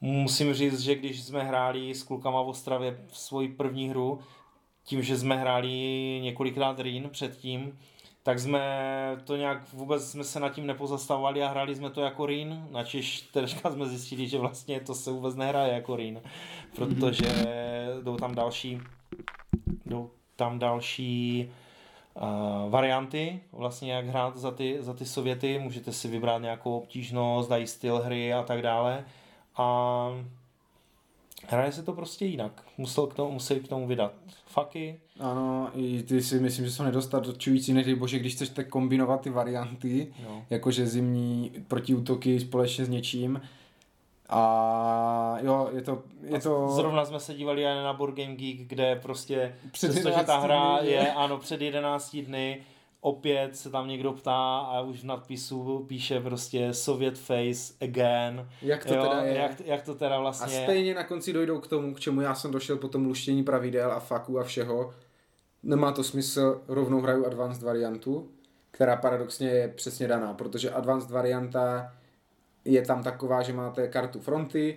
[0.00, 4.18] musím říct, že když jsme hráli s klukama v Ostravě v svoji první hru,
[4.84, 5.68] tím, že jsme hráli
[6.22, 7.78] několikrát Rýn předtím,
[8.24, 8.60] tak jsme
[9.24, 13.20] to nějak vůbec jsme se nad tím nepozastavovali a hráli jsme to jako Rýn, načež
[13.20, 16.22] teďka jsme zjistili, že vlastně to se vůbec nehraje jako Rýn,
[16.76, 17.46] protože
[18.02, 18.80] jdou tam další
[19.86, 21.50] jdou tam další
[22.14, 27.50] uh, varianty, vlastně jak hrát za ty, za ty Sověty, můžete si vybrat nějakou obtížnost,
[27.50, 29.04] dají styl hry a tak dále.
[29.56, 30.08] A
[31.48, 32.62] hraje se to prostě jinak.
[32.78, 34.12] Musel k tomu, museli k tomu vydat
[34.46, 39.30] faky, Ano, i ty si myslím, že jsou nedostačující, nedej bože, když chcete kombinovat ty
[39.30, 40.44] varianty, no.
[40.50, 43.40] jakože zimní protiútoky společně s něčím.
[44.28, 46.68] A jo, je to, je to...
[46.68, 50.78] Zrovna jsme se dívali na Board Game Geek, kde prostě, Před přestože ta 11 hra
[50.80, 52.60] dny, je, ano, před 11 dny,
[53.04, 58.48] opět se tam někdo ptá a už v nadpisu píše prostě Soviet Face again.
[58.62, 59.34] Jak to jo, teda je?
[59.34, 60.62] Jak, jak to teda A vlastně je.
[60.62, 63.92] stejně na konci dojdou k tomu, k čemu já jsem došel po tom luštění pravidel
[63.92, 64.94] a faku a všeho.
[65.62, 68.30] Nemá to smysl, rovnou hraju advanced variantu,
[68.70, 71.92] která paradoxně je přesně daná, protože advanced varianta
[72.64, 74.76] je tam taková, že máte kartu fronty,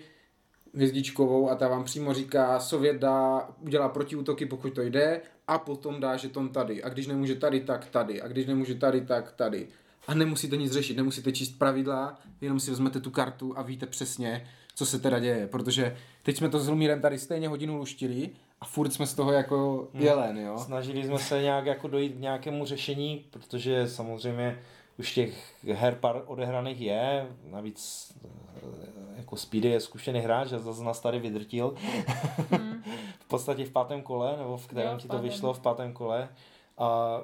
[0.78, 6.00] hvězdičkovou a ta vám přímo říká, Sovět dá, udělá protiútoky, pokud to jde, a potom
[6.00, 6.84] dá žeton tady.
[6.84, 8.22] A když nemůže tady, tak tady.
[8.22, 9.68] A když nemůže tady, tak tady.
[10.08, 14.48] A nemusíte nic řešit, nemusíte číst pravidla, jenom si vezmete tu kartu a víte přesně,
[14.76, 15.48] co se teda děje.
[15.48, 18.30] Protože teď jsme to s Lumírem tady stejně hodinu luštili
[18.62, 20.58] a furt jsme z toho jako jelen, jo.
[20.58, 24.60] Snažili jsme se nějak jako dojít k nějakému řešení, protože samozřejmě
[25.00, 30.84] už těch her pár odehraných je, navíc eh, jako Speedy je zkušený hráč a zase
[30.84, 31.74] nás tady vydrtil.
[33.20, 35.94] v podstatě v pátém kole, nebo v kterém Jo, v ti to vyšlo, v pátém
[35.94, 36.30] kole.
[36.78, 37.18] A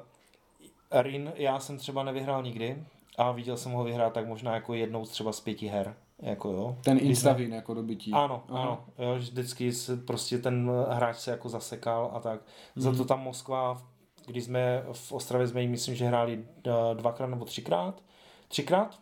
[1.02, 2.84] Rin já jsem třeba nevyhrál nikdy
[3.18, 5.96] a viděl jsem ho vyhrát tak možná jako jednou z třeba z pěti her.
[6.20, 6.78] Jako jo.
[6.84, 8.12] Ten jsme- instavin jako dobytí.
[8.14, 8.62] ano, Aha.
[8.62, 8.86] ano.
[9.00, 12.40] Jo, vždycky se prostě ten hráč se jako zasekal a tak.
[12.76, 12.98] Za Mhm.
[12.98, 13.82] to tam Moskva,
[14.26, 18.02] když jsme v Ostravě jsme jí myslím, že hráli eh, dvakrát nebo třikrát.
[18.48, 19.00] Třikrát?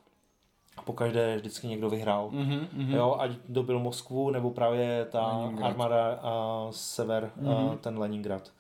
[0.78, 2.30] A pokaždé vždycky někdo vyhrál.
[2.32, 2.94] Mhm, mhm.
[2.94, 5.68] Jo, ať dobil Moskvu, nebo právě ta Leningrad.
[5.70, 7.48] armáda uh, sever, Mhm.
[7.66, 8.52] uh, ten Leningrad.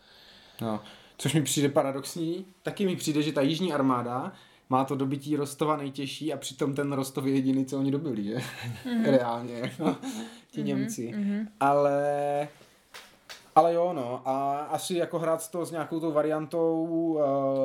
[0.62, 0.80] No.
[1.17, 2.45] Což mi přijde paradoxní.
[2.63, 4.32] Taky mi přijde, že ta jižní armáda
[4.69, 8.36] má to dobytí Rostova nejtěžší a přitom ten Rostov je jediný, co oni dobili, že?
[9.06, 9.95] Reálně, jako
[10.52, 11.12] ti Němci.
[11.15, 11.47] Mhm.
[11.60, 12.47] Ale...
[13.56, 14.22] Ale jo, no.
[14.26, 16.88] A asi jako hrát to s nějakou tou variantou...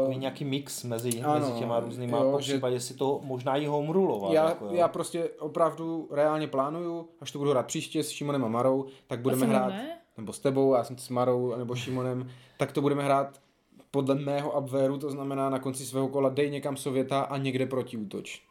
[0.00, 3.20] Takový Uh, nějaký mix mezi, Ano, mezi těma různýma, jo, po že- případě si to
[3.24, 4.32] možná i home rulovat.
[4.32, 4.70] já, jako, jo.
[4.74, 9.20] já prostě opravdu reálně plánuju, až to budu hrát příště s Šimonem a Marou, tak
[9.20, 9.68] budeme Asi hrát...
[9.68, 9.98] ne?
[10.16, 13.40] nebo s tebou, já jsem s Marou nebo Šimonem, tak to budeme hrát
[13.90, 18.42] podle mého upwareu, to znamená na konci svého kola dej někam Sověta a někde protiútoč.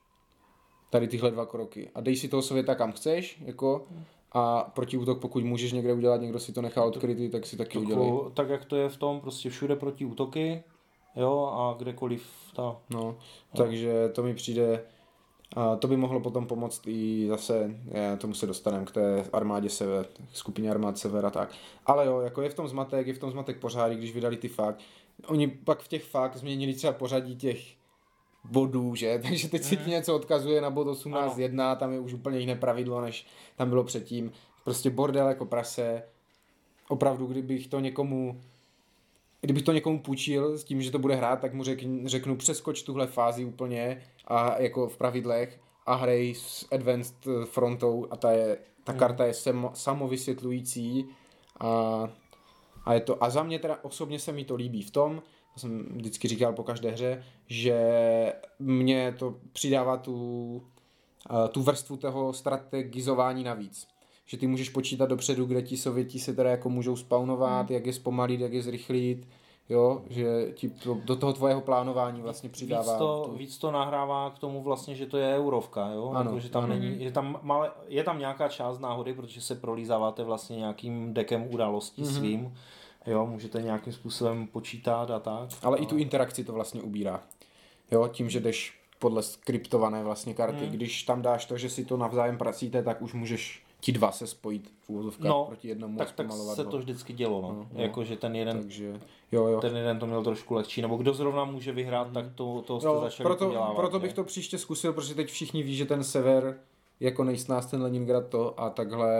[0.89, 1.89] Tady tyhle dva kroky.
[1.95, 3.85] A dej si toho Sověta kam chceš, jako,
[4.37, 8.05] a protiútok, pokud můžeš někde udělat, někdo si to nechá odkrytý, tak si taky udělej.
[8.05, 10.63] Takovou- tak jak to je v tom, prostě všude proti útoky,
[11.15, 12.77] jo, a kdekoliv ta...
[12.89, 13.17] No,
[13.57, 14.85] takže to mi přijde,
[15.55, 19.69] a to by mohlo potom pomoct i zase, je, tomu se dostaneme k té armádě
[19.69, 21.49] sever, skupině armád sever a tak.
[21.85, 24.47] Ale jo, jako je v tom zmatek, je v tom zmatek pořád, když vydali ty
[24.47, 24.79] fakt.
[25.27, 27.84] Oni pak v těch fakt změnili třeba pořadí těch
[28.51, 29.19] bodů, že?
[29.23, 33.01] Takže teď si ti něco odkazuje na bod 18.1, tam je už úplně jiné pravidlo,
[33.01, 34.31] než tam bylo předtím.
[34.63, 36.03] Prostě bordel jako prase.
[36.87, 38.41] Opravdu, kdybych to někomu
[39.41, 42.83] kdybych to někomu půjčil s tím, že to bude hrát, tak mu řeknu, řeknu přeskoč
[42.83, 48.31] tuhle fázi úplně a jako v pravidlech a hrej s advanced eh, frontou a ta,
[48.31, 48.99] je, ta Mhm.
[48.99, 51.05] karta je samo, samovysvětlující
[51.59, 52.09] a
[52.85, 55.23] A, je to, a za mě teda osobně se mi to líbí v tom, to
[55.57, 57.75] jsem vždycky říkal po každé hře, že
[58.59, 60.61] mě to přidává tu,
[61.29, 63.87] eh, tu vrstvu toho strategizování navíc.
[64.25, 67.93] Že ty můžeš počítat dopředu, kde ti sověti se teda jako můžou spawnovat, jak je
[67.93, 69.27] zpomalit, jak je zrychlit,
[69.69, 72.93] jo, že ti to, do toho tvojeho plánování vlastně přidává.
[72.93, 76.11] Víc to, víc to nahrává k tomu vlastně, že to je eurovka, jo?
[76.15, 76.73] Ano, jako, že tam ano.
[76.73, 81.47] není, je tam, malé, je tam nějaká část náhody, protože se prolízáváte vlastně nějakým dekem
[81.53, 82.11] událostí Mhm.
[82.11, 82.17] mm-hmm.
[82.17, 82.53] svým,
[83.05, 85.49] jo, můžete nějakým způsobem počítat a tak.
[85.61, 87.23] Ale i tu interakci to vlastně ubírá.
[87.91, 90.57] Jo, tím, že jdeš podle skriptované vlastně karty.
[90.57, 90.67] Hmm.
[90.69, 90.71] Mm.
[90.71, 94.27] Když tam dáš to, že si to navzájem pracíte, tak už můžeš ti dva se
[94.27, 97.47] spojit v úvozovkách No, proti jednomu a tak, tak se to vždycky dělo, no.
[97.47, 97.81] No, no.
[97.81, 98.99] Jako, že ten jeden, Takže,
[99.31, 99.61] jo, jo.
[99.61, 102.87] ten jeden to měl trošku lehčí, nebo kdo zrovna může vyhrát, tak to, to jste
[102.87, 104.01] jo začali proto, podělávat, proto že?
[104.01, 106.59] bych to příště zkusil, protože teď všichni ví, že ten sever
[106.99, 109.11] jako nejsnáz ten Leningrad to a takhle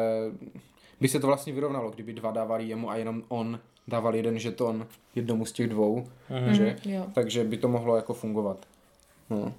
[1.02, 4.88] by se to vlastně vyrovnalo, kdyby dva dávali jemu a jenom on dával jeden žeton
[5.16, 6.54] jednomu z těch dvou, Mhm.
[6.56, 6.76] že?
[6.86, 7.06] Jo.
[7.14, 8.58] Takže by to mohlo jako fungovat.
[9.30, 9.54] No,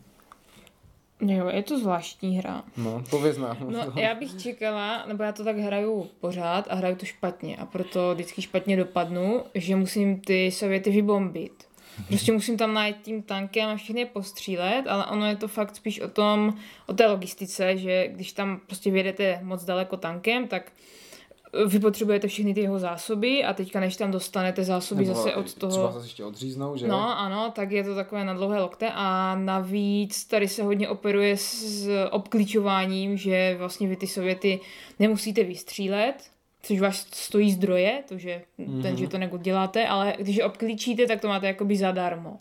[1.21, 2.65] jo, je to zvláštní hra.
[2.77, 3.57] no pověz nám.
[3.73, 7.67] No, já bych čekala, nebo já to tak hraju pořád a hraju to špatně a
[7.67, 11.53] proto vždycky špatně dopadnu, že musím ty sověty vybombit.
[12.09, 15.77] Prostě musím tam najít tím tankem a všechny je postřílet, ale ono je to fakt
[15.77, 16.55] spíš o tom,
[16.87, 20.73] o té logistice, že když tam prostě vyjedete moc daleko tankem, tak
[21.67, 25.47] vy potřebujete všechny ty jeho zásoby a teďka než tam dostanete zásoby Nebo zase od
[25.55, 25.93] Třeba toho...
[25.93, 26.89] zase ještě odříznou, že?
[26.89, 31.37] No, ano, tak je to takové na dlouhé lokte a navíc tady se hodně operuje
[31.37, 34.61] s obklíčováním, že vlastně vy ty sověty
[34.99, 36.15] nemusíte vystřílet,
[36.63, 38.83] což vás stojí zdroje, to, že Mhm.
[38.83, 42.37] ten, že to neuděláte, ale když je obklíčíte, tak to máte jakoby zadarmo.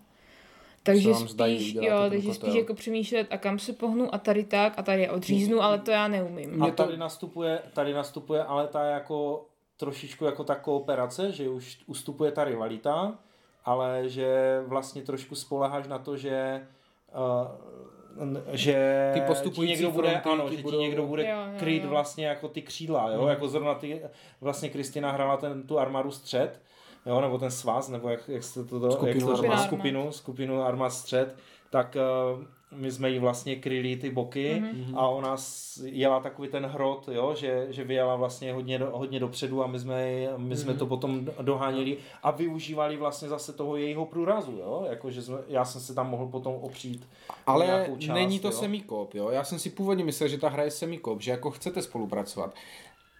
[0.85, 2.33] Takže vám zdají, spíš, uděláte jo, takže kotel.
[2.49, 5.79] spíš jako přemýšlet a kam se pohnu a tady tak a tady je odříznu, ale
[5.79, 6.63] to já neumím.
[6.63, 9.45] A tady nastupuje, tady nastupuje ale ta jako
[9.77, 13.19] trošičku jako ta kooperace, že už ustupuje ta rivalita,
[13.65, 16.67] ale že vlastně trošku spoleháš na to, že
[17.15, 21.23] uh, že Ty ti postupující někdo bude, fronty ano, ti že ti budou- někdo bude
[21.29, 21.89] Jo, jo, kryt jo.
[21.89, 24.01] vlastně jako ty křídla, jo, jako zrovna ty,
[24.41, 26.61] vlastně Kristina hrála ten, tu armádu střed,
[27.05, 30.93] jo, nebo ten svaz, nebo jak, jak jste to, Skupinu jak to skupinu, skupinu armád
[30.93, 31.35] střed,
[31.69, 31.97] tak
[32.35, 34.97] uh, my jsme jí vlastně kryli ty boky Mhm.
[34.97, 35.35] a ona
[35.83, 39.79] jela takový ten hrot, jo, že, že vyjela vlastně hodně, do, hodně dopředu a my
[39.79, 40.79] jsme, my jsme Mhm.
[40.79, 45.65] to potom doháněli a využívali vlastně zase toho jejího průrazu, jo, jako že jsme, já
[45.65, 47.07] jsem se tam mohl potom opřít
[47.47, 48.51] Ale část, není to jo.
[48.51, 49.29] semikop, jo?
[49.29, 52.53] Já jsem si původně myslel, že ta hra je semikop, že jako chcete spolupracovat.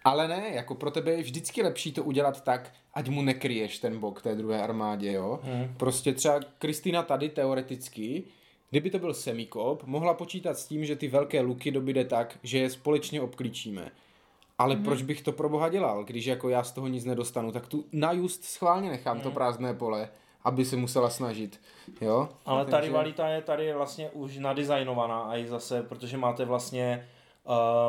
[0.06, 3.98] Ale ne, jako pro tebe je vždycky lepší to udělat tak, ať mu nekryješ ten
[4.00, 5.40] bok té druhé armádě, jo?
[5.42, 5.74] Hmm.
[5.76, 8.24] Prostě třeba Kristýna tady teoreticky,
[8.70, 12.58] kdyby to byl semikop, mohla počítat s tím, že ty velké luky dobíde tak, že
[12.58, 13.90] je společně obklíčíme.
[14.58, 14.82] Ale Mhm.
[14.82, 14.86] mm-hmm.
[14.88, 17.84] proč bych to pro boha dělal, když jako já z toho nic nedostanu, tak tu
[17.92, 19.22] na just schválně nechám Mhm.
[19.22, 20.08] to prázdné pole,
[20.44, 21.60] aby se musela snažit,
[22.00, 22.28] jo?
[22.46, 27.08] Ale ta rivalita je tady vlastně už nadizajnovaná a i zase, protože máte vlastně,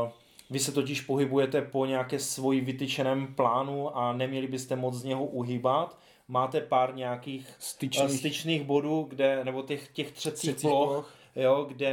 [0.04, 0.10] uh,
[0.50, 5.26] vy se totiž pohybujete po nějaké svoji vytyčeném plánu a neměli byste moc z něho
[5.26, 5.98] uhýbat.
[6.28, 11.14] Máte pár nějakých Styčných- styčných, styčných bodů, kde, nebo těch, těch třecích Třecích ploch, ploch.
[11.36, 11.90] jo, kde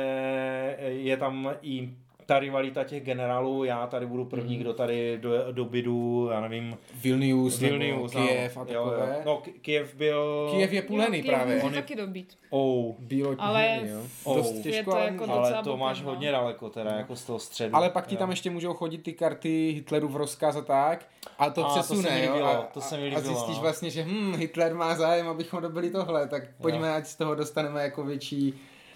[0.88, 1.90] je tam i
[2.26, 6.76] ta rivalita těch generálů, já tady budu první, kdo tady do, do bydu, já nevím,
[7.02, 8.70] Vilnius, Vilnius, nebo Kiev a ano.
[8.72, 9.14] Jo, takové.
[9.16, 9.22] jo.
[9.26, 10.48] No, K- Kiev byl...
[10.56, 11.62] Kiev je půlený Jo, právě.
[11.62, 12.38] On je- taky dobít.
[12.50, 14.00] Oh, Bílo Ale jo.
[14.24, 14.36] Oh.
[14.36, 16.10] Dost Je těžko, to ale jako ale to bokem, máš no.
[16.10, 17.76] hodně daleko teda, jako z toho středu.
[17.76, 18.18] ale pak ti Jo.
[18.18, 21.06] tam ještě můžou chodit ty karty Hitlerův rozkaz a tak
[21.38, 22.44] a to A to přesune, se mi jo.
[22.44, 23.62] A, to se mi a líbilo, zjistíš no.
[23.62, 26.94] vlastně, že hm, Hitler má zájem, abychom dobili tohle, tak pojďme, Jo.
[26.94, 28.54] ať z toho dostaneme jako větší...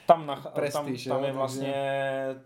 [0.08, 1.74] tam, na, tam, prestiž, jo, tam je takže- vlastně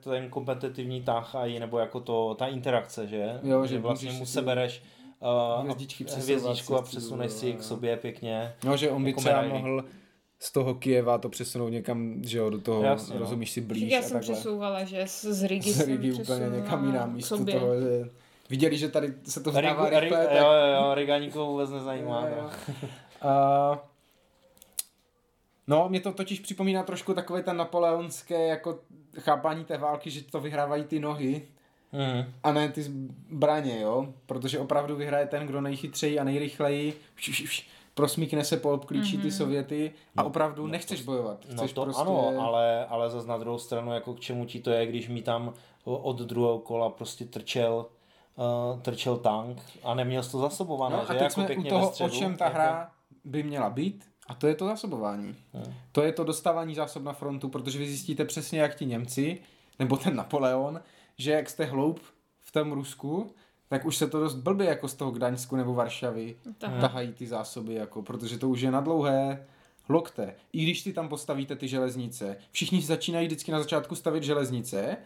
[0.00, 3.40] ten kompetitivní tah a i nebo jako to, ta interakce, že?
[3.42, 4.82] Jo, že vlastně můžeš mu si se tu bereš
[5.56, 7.62] uh, hvězdičky hvězdičku a přesuneš si jo, k jo.
[7.62, 8.52] sobě pěkně.
[8.64, 9.62] No, že on by Jako třeba medaily.
[9.62, 9.84] mohl
[10.40, 13.20] z toho Kieva to přesunout někam, že jo, do toho, Jasně, no.
[13.20, 14.34] rozumíš si blíž Já a jsem takhle.
[14.34, 17.54] přesouvala, že z z Rigi, Z jsem Rigi úplně přesunula někam jinam místo sobě.
[17.60, 18.08] toho, že
[18.50, 22.26] viděli, že tady se to vzdává rychle, ri, tak jo, jo, jo, Riganíkov vůbec nezajímá.
[22.28, 22.50] Jo, no.
[23.24, 23.70] jo.
[23.72, 23.78] Uh,
[25.66, 28.78] no, mě to totiž připomíná trošku takové ten napoleonské jako
[29.20, 31.42] chápání té války, že to vyhrávají ty nohy
[31.94, 32.32] Mhm.
[32.42, 34.06] a ne ty zbraně, jo?
[34.26, 39.18] Protože opravdu vyhraje ten, kdo nejchytřejí a nejrychleji vš, vš, vš, prosmíkne se po obklíčí
[39.18, 41.38] ty Sověty a opravdu nechceš bojovat.
[41.50, 42.02] No Chceš to prostě...
[42.02, 45.22] ano, ale, ale zase na druhou stranu, jako k čemu ti to je, když mi
[45.22, 47.86] tam od druhého kola prostě trčel,
[48.36, 51.62] uh, trčel tank a neměl jsi to zasobované, No že a teď jako jsme u
[51.62, 52.90] toho, o čem ta jako- hra
[53.24, 55.36] by měla být, a to je to zásobování.
[55.52, 55.74] Hmm.
[55.92, 59.38] To je to dostávání zásob na frontu, protože vy zjistíte přesně, jak ti Němci,
[59.78, 60.80] nebo ten Napoleon,
[61.18, 62.00] že jak jste hloub
[62.40, 63.34] v tom Rusku,
[63.68, 66.80] tak už se to dost blbě jako z toho Gdaňsku nebo Varšavy Tak.
[66.80, 69.46] tahají ty zásoby, jako, protože to už je na dlouhé
[69.88, 70.34] lokte.
[70.52, 74.96] I když ty tam postavíte ty železnice, všichni začínají vždycky na začátku stavět železnice,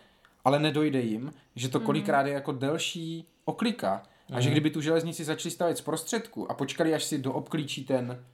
[0.44, 4.02] ale nedojde jim, že to kolikrát je jako delší oklika.
[4.33, 8.24] A že kdyby tu železnici začali stavět z prostředku a počkali, až si doobklíčí ten,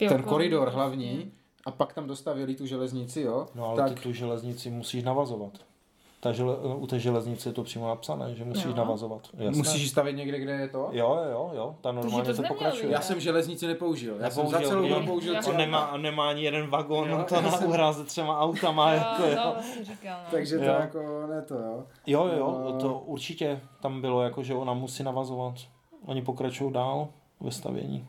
[0.00, 1.32] Jo, ten jako- koridor hlavní
[1.66, 5.52] a pak tam dostavěli tu železnici, jo, No ale tak ty tu železnici musíš navazovat.
[6.20, 8.74] Ta žele, u té železnice je to přímo napsané, že musíš Jo.
[8.76, 9.20] navazovat.
[9.38, 9.56] Jasné.
[9.58, 10.88] musíš ji stavět někde, kde je to.
[10.92, 12.92] Jo, jo, jo, ta normálně to to, pokračuje.
[12.92, 14.16] Já jsem železnici nepoužil.
[14.20, 14.94] Já jsem za Nepoužil, celou jo.
[14.94, 18.04] dobu použil třeba On nemá, nemá ani jeden vagon, Jo, on to na jsem- uhráze
[18.04, 18.92] třema autama.
[18.92, 19.36] jako, Jo, jo.
[19.44, 20.30] no, vlastně říkal, no.
[20.30, 20.70] Takže to Jo.
[20.72, 21.84] jako ne to, jo.
[22.06, 22.80] jo, jo, No.
[22.80, 25.54] to určitě tam bylo, jako, že ona musí navazovat.
[26.06, 27.08] Oni pokračují dál
[27.40, 28.08] ve stavění.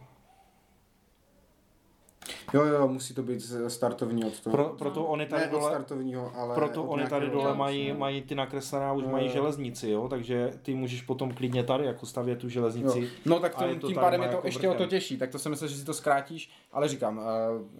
[2.53, 4.55] Jo, jo, musí to být z startovní od toho.
[4.55, 7.87] Pro, proto oni tady ne od dole, startovního, ale proto od oni tady dole mají,
[7.87, 7.95] jo.
[7.97, 9.31] mají ty nakreslené a už Jo, mají jo.
[9.33, 13.01] železnici, jo, takže ty můžeš potom klidně tady jako stavět tu železnici.
[13.01, 13.07] Jo.
[13.25, 15.49] No tak to, tím pádem je to jako ještě o to těžší, tak to jsem
[15.49, 17.23] myslel, že si to zkrátíš, ale říkám, uh,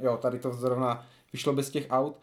[0.05, 2.15] jo, tady to zrovna vyšlo bez těch aut,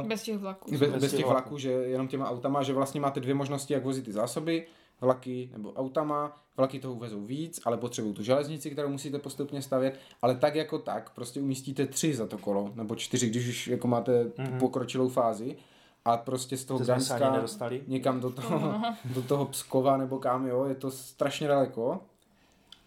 [0.00, 0.70] uh, Bez těch vlaků.
[0.78, 4.04] bez, bez těch vlaků, že jenom těma autama, že vlastně máte dvě možnosti, jak vozit
[4.04, 4.66] ty zásoby,
[5.00, 9.98] vlaky nebo autama, vlaky toho uvezou víc, ale potřebují tu železnici, kterou musíte postupně stavět,
[10.22, 13.88] ale tak jako tak, prostě umístíte tři za to kolo, nebo čtyři, když už jako
[13.88, 14.52] máte mm-hmm.
[14.52, 15.56] tu pokročilou fázi
[16.04, 17.82] a prostě z toho Gdaňska nedostali.
[17.86, 18.80] někam do toho,
[19.14, 22.00] do toho Pskova nebo kam, jo, je to strašně daleko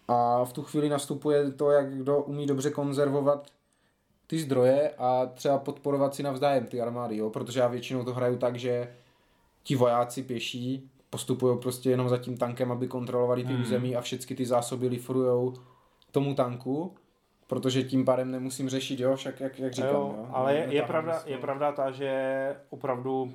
[0.08, 3.46] a v tu chvíli nastupuje to, jak kdo umí dobře konzervovat
[4.26, 8.38] ty zdroje a třeba podporovat si navzájem ty armády, jo, protože já většinou to hraju
[8.38, 8.94] tak, že
[9.62, 13.62] ti vojáci pěší postupují prostě jenom za tím tankem, aby kontrolovali ty Hmm.
[13.62, 15.54] území a všechny ty zásoby lifrujou
[16.10, 16.94] tomu tanku,
[17.46, 20.26] protože tím pádem nemusím řešit, jo, však jak, jak říkám, jo, jo.
[20.32, 23.32] ale je, je, pravda, z je pravda ta, že opravdu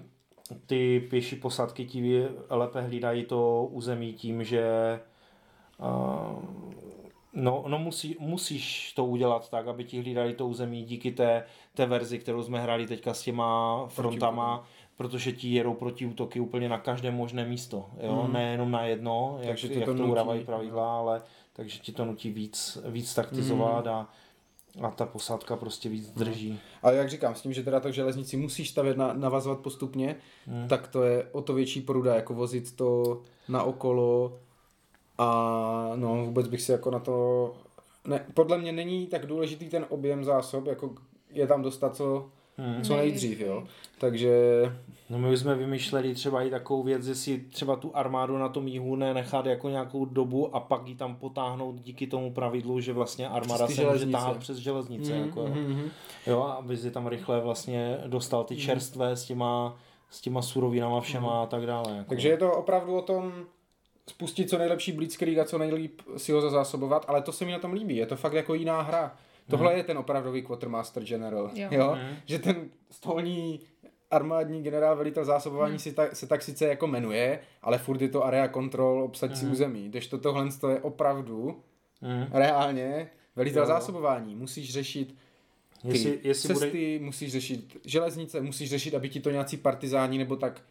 [0.66, 4.64] ty pěší posádky ti lépe hlídají to území tím, že
[5.80, 6.44] uh,
[7.34, 11.86] no, no musí, musíš to udělat tak, aby ti hlídali to území díky té, té
[11.86, 16.78] verzi, kterou jsme hráli teďka s těma frontama, protože ti jedou proti útoky úplně na
[16.78, 18.34] každé možné místo, jo, Mhm.
[18.34, 21.22] nejenom na jedno, jak, Takže ti jak to to, nutí, udávají pravidla, ale
[21.54, 24.10] takže ti to nutí víc, víc taktizovat a,
[24.82, 26.60] a ta posádka prostě víc drží.
[26.82, 30.16] Ale jak říkám, s tím, že teda to železnici musíš stavět, na, navazovat postupně,
[30.48, 30.68] hmm.
[30.68, 34.40] tak to je o to větší pruda, jako vozit to na okolo
[35.18, 37.56] a no vůbec bych si jako na to...
[38.08, 40.96] Ne, podle mě není tak důležitý ten objem zásob, jako
[41.30, 42.84] je tam dostat co, Hmm.
[42.84, 43.64] co nejdřív, jo.
[44.00, 44.32] Takže
[45.10, 48.50] No my už jsme vymýšleli třeba i takovou věc, že si třeba tu armádu na
[48.50, 52.94] tom jihu nechat jako nějakou dobu a pak ji tam potáhnout díky tomu pravidlu, že
[52.94, 55.14] vlastně armáda se může táhat přes železnice.
[55.14, 55.48] Mm, jako, jo.
[55.48, 55.90] mm, mm.
[56.28, 59.78] jo, a aby si tam rychle vlastně dostal ty čerstvé s těma,
[60.10, 61.98] s těma surovinama všema a tak dále.
[61.98, 62.10] Jako.
[62.10, 63.34] Takže je to opravdu o tom
[64.10, 67.60] spustit co nejlepší blitzkrieg a co nejlíp si ho zazásobovat, ale to se mi na
[67.60, 69.16] tom líbí, je to fakt jako jiná hra.
[69.50, 71.68] Tohle je ten opravdový Quartermaster General, jo.
[71.72, 71.96] Jo.
[71.96, 72.16] Mhm.
[72.26, 73.60] Že ten stolní
[74.12, 78.26] armádní generál velitel zásobování si tak, se tak sice jako jmenuje, ale furt je to
[78.26, 81.62] area control obsad si území, kdežto tohle to je opravdu
[82.02, 82.26] Mm.
[82.32, 83.68] reálně velitel Jo.
[83.68, 84.36] zásobování.
[84.36, 85.16] Musíš řešit
[85.82, 90.18] ty Jestli, jestli bude, cesty, musíš řešit železnice, musíš řešit, aby ti to nějací partizáni
[90.18, 90.62] nebo tak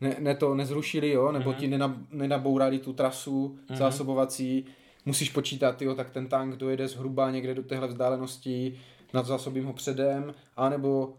[0.00, 1.60] ne, ne to nezrušili, jo, nebo Mhm.
[1.60, 4.66] ti nenab, nenabourali tu trasu zásobovací,
[5.06, 8.80] musíš počítat, jo, tak ten tank dojede zhruba někde do téhle vzdálenosti,
[9.12, 11.12] nadzásobím ho předem, anebo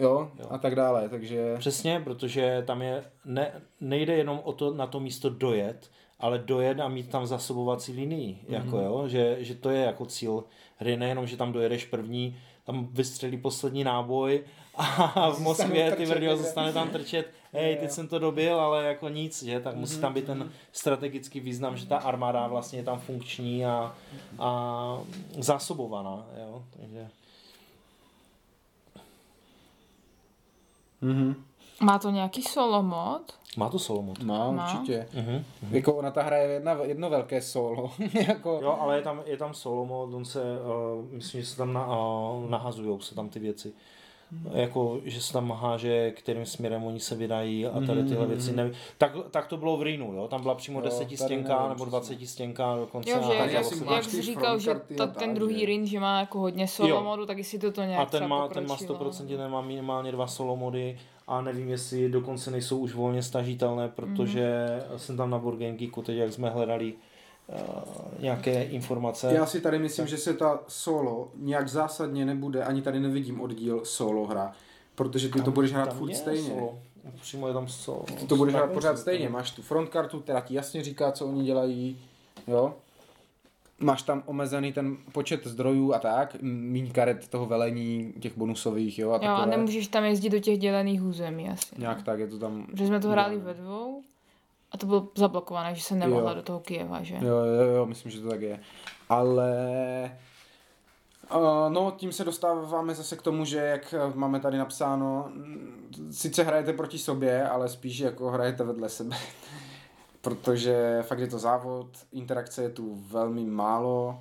[0.00, 0.46] jo, Jo.
[0.50, 5.00] a tak dále, takže Přesně, protože tam je, ne, nejde jenom o to na to
[5.00, 8.54] místo dojet, ale dojet a mít tam zasobovací linii, Mhm.
[8.54, 10.44] jako jo, že, že to je jako cíl
[10.76, 14.44] hry, nejenom, že tam dojedeš první, tam vystřelí poslední náboj
[14.76, 19.08] a v Moskvě ty vrdio zůstane tam trčet, hej, teď jsem to dobil, ale jako
[19.08, 20.38] nic, že, tak musí tam být Mhm.
[20.38, 23.94] ten strategický význam, že ta armáda vlastně je tam funkční a,
[24.38, 24.98] a
[25.38, 27.08] zásobovaná, jo, takže...
[31.00, 31.34] mhm.
[31.82, 33.22] Má to nějaký solo mod?
[33.56, 34.22] Má to solo mod.
[34.22, 34.72] má, Má?
[34.72, 35.08] určitě.
[35.14, 35.44] Mhm.
[35.70, 37.90] Jako ona ta hra je jedna, jedno velké solo,
[38.26, 41.56] jako Jo, ale je tam, je tam solo mod, on se, uh, myslím, že se
[41.56, 43.72] tam na, uh, nahazujou se tam ty věci.
[44.52, 48.52] Jako, že se tam háže, kterým směrem oni se vydají a tady tyhle věci.
[48.52, 48.72] Nevím.
[48.98, 50.28] Tak, tak to bylo v Rinu, jo?
[50.28, 51.90] Tam byla přímo Jo, tady desetistěnka nevím nebo přesně.
[51.90, 53.10] dvacetistěnka dokonce.
[53.10, 53.52] Jo, a že jak,
[53.90, 57.02] jak jsi říkal, že ta, ten druhý ring, že má jako hodně solo Jo.
[57.02, 59.10] modu, tak jestli to to nějak a ten má, ten má pokročilo.
[59.10, 63.88] 100% ten má minimálně dva solo mody a nevím, jestli dokonce nejsou už volně stažitelné,
[63.88, 64.66] protože
[64.96, 65.42] jsem tam na
[65.76, 66.94] Geeku teď, jak jsme hledali
[68.18, 69.34] nějaké informace.
[69.34, 73.84] Já si tady myslím, že se ta solo nějak zásadně nebude, ani tady nevidím oddíl
[73.84, 74.52] solo hra,
[74.94, 76.48] protože ty to budeš hrát Tam furt stejně.
[76.48, 76.78] Solo.
[77.20, 78.04] Přímo je tam co?
[78.18, 81.44] Ty to budeš hrát pořád stejně, máš tu frontkartu, která ti jasně říká, co oni
[81.44, 81.98] dělají,
[82.46, 82.74] jo.
[83.80, 89.10] Máš tam omezený ten počet zdrojů a tak, míň karet toho velení, těch bonusových, jo,
[89.10, 91.74] a Jo, a nemůžeš tam jezdit do těch dělených území asi.
[91.78, 92.66] Nějak tak, je to tam...
[92.66, 94.02] Protože jsme to hráli ve dvou
[94.76, 96.36] a to bylo zablokované, že jsem nemohla Jo.
[96.36, 97.14] do toho Kijeva, že?
[97.14, 98.60] Jo, jo, jo, myslím, že to tak je.
[99.08, 99.50] Ale...
[101.34, 106.10] Uh, no, tím se dostáváme zase k tomu, že jak eh, máme tady napsáno, mm,
[106.10, 109.16] sice hrajete proti sobě, ale spíš jako hrajete vedle sebe.
[110.20, 114.20] Protože fakt je to závod, interakce je tu velmi málo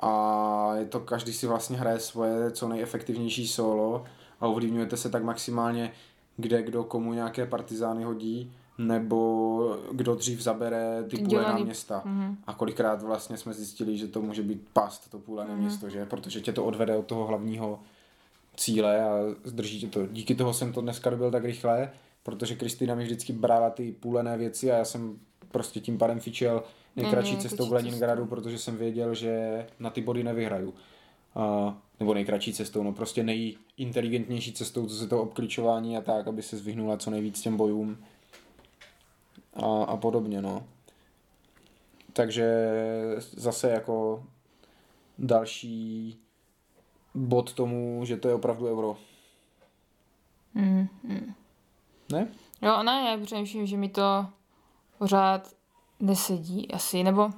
[0.00, 4.04] a je to, každý si vlastně hraje svoje co nejefektivnější solo
[4.40, 5.92] a ovlivňujete se tak maximálně,
[6.36, 8.52] kde kdo komu nějaké partizány hodí,
[8.86, 12.02] nebo kdo dřív zabere ty Ty půle na dělaný- města.
[12.04, 12.36] Mhm.
[12.46, 15.60] A kolikrát vlastně jsme zjistili, že to může být past, to půlené Mhm.
[15.62, 16.06] město, že?
[16.06, 17.80] Protože tě to odvede od toho hlavního
[18.56, 20.06] cíle a zdrží tě to.
[20.06, 21.90] Díky toho jsem to dneska dobil tak rychle,
[22.22, 25.18] protože Kristýna mi vždycky brala ty půlené věci a já jsem
[25.50, 26.62] prostě tím pádem fičel
[26.96, 30.74] nejkratší Mhm, cestou k kratší Leningradu, protože jsem věděl, že na ty body nevyhraju.
[31.34, 36.42] A, nebo nejkratší cestou, no prostě nejinteligentnější cestou, co se toho obklíčování a tak, aby
[36.42, 37.96] se zvyhnula co nejvíc těm bojům
[39.54, 40.66] a, a podobně, no.
[42.12, 42.66] Takže
[43.20, 44.24] zase jako
[45.18, 46.18] další
[47.14, 48.96] bod tomu, že to je opravdu euro.
[50.54, 51.34] Mm, mm.
[52.12, 52.28] Ne?
[52.62, 54.26] Jo, ne, já přemýšlím, že mi to
[54.98, 55.52] pořád
[56.00, 57.30] nesedí asi, nebo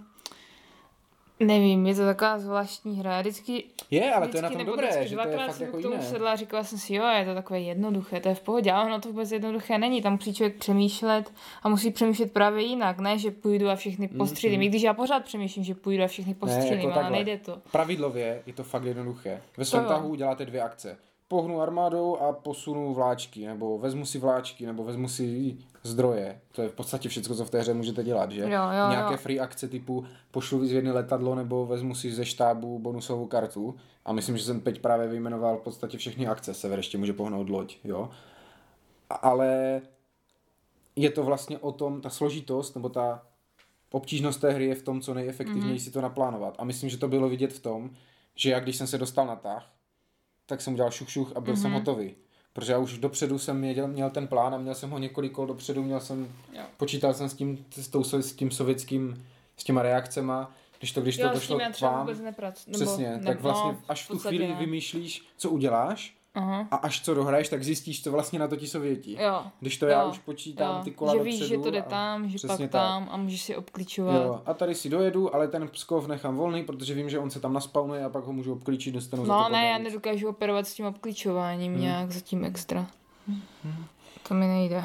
[1.47, 3.21] nevím, je to taková zvláštní hra.
[3.21, 5.57] Vždycky, Je, ale to je na vždycky tom dobré, vždycky že to je dvakrát fakt
[5.57, 6.07] jsem jako k tomu jiné.
[6.07, 8.87] sedla a říkala jsem si, jo, je to takové jednoduché, to je v pohodě, ale
[8.87, 11.33] ono to vůbec jednoduché není, tam musí člověk přemýšlet
[11.63, 15.25] a musí přemýšlet právě jinak, ne, že půjdu a všechny postřílím, i když já pořád
[15.25, 17.11] přemýšlím, že půjdu a všechny postřílím, jako ale takhle.
[17.11, 17.59] nejde to.
[17.73, 19.43] Pravidlově je to fakt jednoduché.
[19.57, 20.97] Ve svém tahu uděláte dvě akce.
[21.33, 26.41] Pohnu armádou a posunu vláčky, nebo vezmu si vláčky, nebo vezmu si zdroje.
[26.53, 28.41] To je v podstatě všechno, co v té hře můžete dělat, že?
[28.41, 29.19] Jo, jo, Nějaké jo.
[29.19, 33.75] free akce typu pošlu vyzvědný letadlo, nebo vezmu si ze štábu bonusovou kartu.
[34.05, 36.55] A myslím, že jsem teď právě vyjmenoval v podstatě všechny akce.
[36.55, 38.11] Sever ještě může pohnout loď, jo.
[39.11, 39.81] Ale
[40.97, 43.23] je to vlastně o tom, ta složitost, nebo ta
[43.91, 45.85] obtížnost té hry je v tom, co nejefektivněji mm-hmm.
[45.85, 46.55] si to naplánovat.
[46.59, 47.91] A myslím, že to bylo vidět v tom,
[48.35, 49.72] že já když jsem se dostal na tah,
[50.53, 51.63] tak jsem udělal šuch, šuch a byl mm-hmm.
[51.63, 52.15] jsem hotový.
[52.53, 55.47] Protože já už dopředu jsem měl, měl ten plán a měl jsem ho několik kol
[55.47, 56.63] dopředu, měl jsem, Jo.
[56.77, 59.27] počítal jsem s tím, s, tou, s tím sovětským,
[59.57, 62.73] s těma reakcema, když to, když Jo, to došlo k vám, vůbec nepracuji.
[62.73, 64.55] přesně, tak vlastně až v tu chvíli ne.
[64.55, 66.69] vymýšlíš, co uděláš Aha.
[66.71, 69.17] a až co dohraješ, tak zjistíš, co vlastně na to ti Sověti.
[69.23, 69.43] Jo.
[69.61, 70.85] Když to já Jo, už počítám jo.
[70.85, 71.37] ty kola Že dopředu.
[71.39, 72.71] víš, že to jde a- tam, že pak tak.
[72.71, 74.15] tam a můžeš si obklíčovat.
[74.25, 77.41] Jo, a tady si dojedu, ale ten Pskov nechám volný, protože vím, že on se
[77.41, 79.85] tam naspawnuje a pak ho můžu obklíčit, dostanu za No to ne, já navíc.
[79.89, 82.87] nedokážu operovat s tím obklíčováním nějak zatím extra.
[84.29, 84.85] To mi nejde.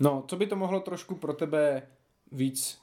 [0.00, 1.82] No, co by to mohlo trošku pro tebe
[2.32, 2.78] víc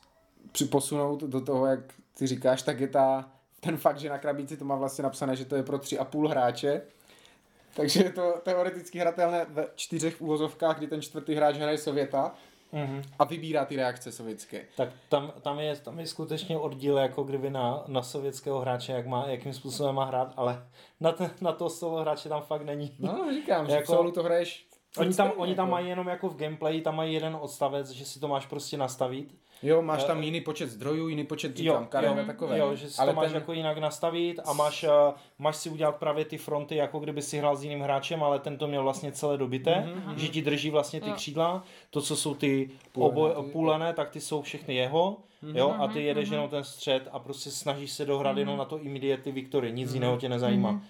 [0.52, 1.80] připosunout do toho, jak
[2.18, 3.30] ty říkáš, tak je ta,
[3.60, 6.06] ten fakt, že na krabici to má vlastně napsané, že to je pro tři a
[6.06, 6.82] půl hráče.
[7.78, 12.36] Takže je to teoreticky hratelné ve čtyřech úvozovkách, kdy ten čtvrtý hráč hraje Sověta
[12.72, 13.02] Mhm.
[13.20, 14.66] a vybírá ty reakce sovětské.
[14.78, 19.06] Tak tam, tam, je, tam je skutečně oddíl jako kdyby na, na sovětského hráče, jak
[19.08, 20.68] má, jakým způsobem má hrát, ale
[21.00, 22.96] na, ten, na toho solo hráče tam fakt není.
[23.00, 24.68] No, říkám, že Jako- v solu to hraješ
[24.98, 25.72] Oni tam, oni tam jako.
[25.72, 29.36] mají jenom jako v gameplay, tam mají jeden odstavec, že si to máš prostě nastavit.
[29.64, 32.60] Jo, máš tam Eh, jiný počet zdrojů, jiný počet, říkám, karet a takové.
[32.60, 34.90] jo, že si Ale to máš ten- jako jinak nastavit a máš, uh,
[35.40, 38.58] máš si udělat právě ty fronty, jako kdyby si hrál s jiným hráčem, ale ten
[38.58, 40.16] to měl vlastně celé dobité, mm-hmm.
[40.16, 41.16] že ti drží vlastně ty Jo.
[41.16, 45.18] křídla, to, co jsou ty Půlené, oboj, ty- půlené, tak ty jsou všechny jeho,
[45.54, 48.80] jo, a ty jedeš jenom ten střed a prostě snažíš se dohrát jenom na to
[48.80, 50.82] immediately victory, nic jiného tě nezajímá.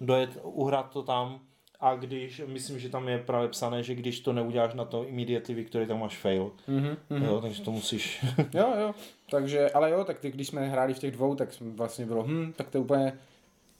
[0.00, 1.40] Dojet, uhrát to tam
[1.84, 5.54] a když, myslím, že tam je právě psané, že když to neuděláš na to immediately
[5.54, 6.52] victory, tak máš fail.
[6.66, 7.24] Mhm, mhm.
[7.24, 8.24] Jo, takže to musíš...
[8.54, 8.94] Jo, jo.
[9.30, 12.24] Takže, ale jo, tak ty, když jsme hráli v těch dvou, tak jsme vlastně bylo,
[12.26, 13.12] hm, tak to je úplně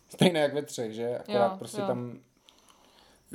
[0.09, 1.19] stejné jak ve třech, že?
[1.19, 1.87] Akorát Jo, prostě jo.
[1.87, 2.19] tam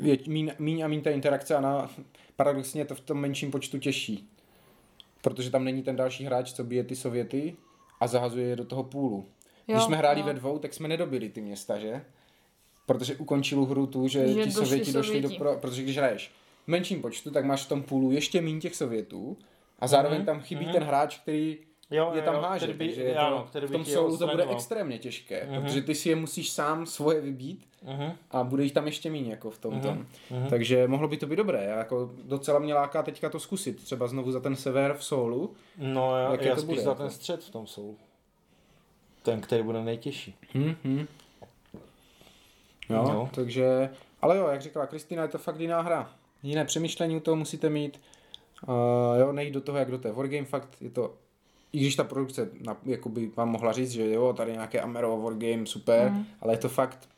[0.02, 1.90] je míň, míň a míň ta interakce a na,
[2.36, 4.30] paradoxně je to v tom menším počtu těžší.
[5.22, 7.56] Protože tam není ten další hráč, co bije ty Sověty
[8.00, 9.26] a zahazuje je do toho půlu.
[9.66, 10.26] Když Jo, jsme hráli jo.
[10.26, 12.02] ve dvou, tak jsme nedobili ty města, že?
[12.94, 15.30] Protože ukončil hru tu, že, Že ti došli Sověti došli do...
[15.30, 16.32] Pro, protože když hraješ
[16.66, 19.38] v menším počtu, tak máš v tom půlu ještě méně těch Sovětů
[19.80, 20.74] a zároveň Mhm, tam chybí mhm.
[20.74, 21.58] ten hráč, který
[21.92, 23.84] Jo, je tam jo, háže, který by- takže je to, ano, který v by tom
[23.86, 25.62] ti soulu to bude extrémně těžké, Mhm.
[25.64, 28.12] protože ty si je musíš sám svoje vybít Mhm.
[28.32, 29.82] a bude jich tam ještě méně jako v tom Mhm.
[29.82, 30.06] tom.
[30.30, 30.48] Mhm.
[30.50, 34.08] Takže mohlo by to být dobré, já jako docela mě láká teďka to zkusit, třeba
[34.08, 35.54] znovu za ten sever v soulu.
[35.78, 37.02] No, já, já to spíš bude, za jako?
[37.02, 37.96] ten střed v tom jsou.
[39.24, 40.36] Ten, který bude nejtěžší.
[40.54, 41.06] Hm, hm.
[42.90, 43.30] Jo, Jo.
[43.34, 43.90] takže,
[44.22, 46.12] ale jo, jak říkala Kristýna, je to fakt jiná hra.
[46.44, 48.02] jiné přemýšlení u toho musíte mít.
[48.68, 51.14] Uh, jo, nejít do toho, jak do té Wargame, fakt je to,
[51.74, 55.66] i když ta produkce na, jakoby vám mohla říct, že jo, tady nějaké Amero Wargame,
[55.66, 56.26] super, mm.
[56.42, 57.10] ale je to fakt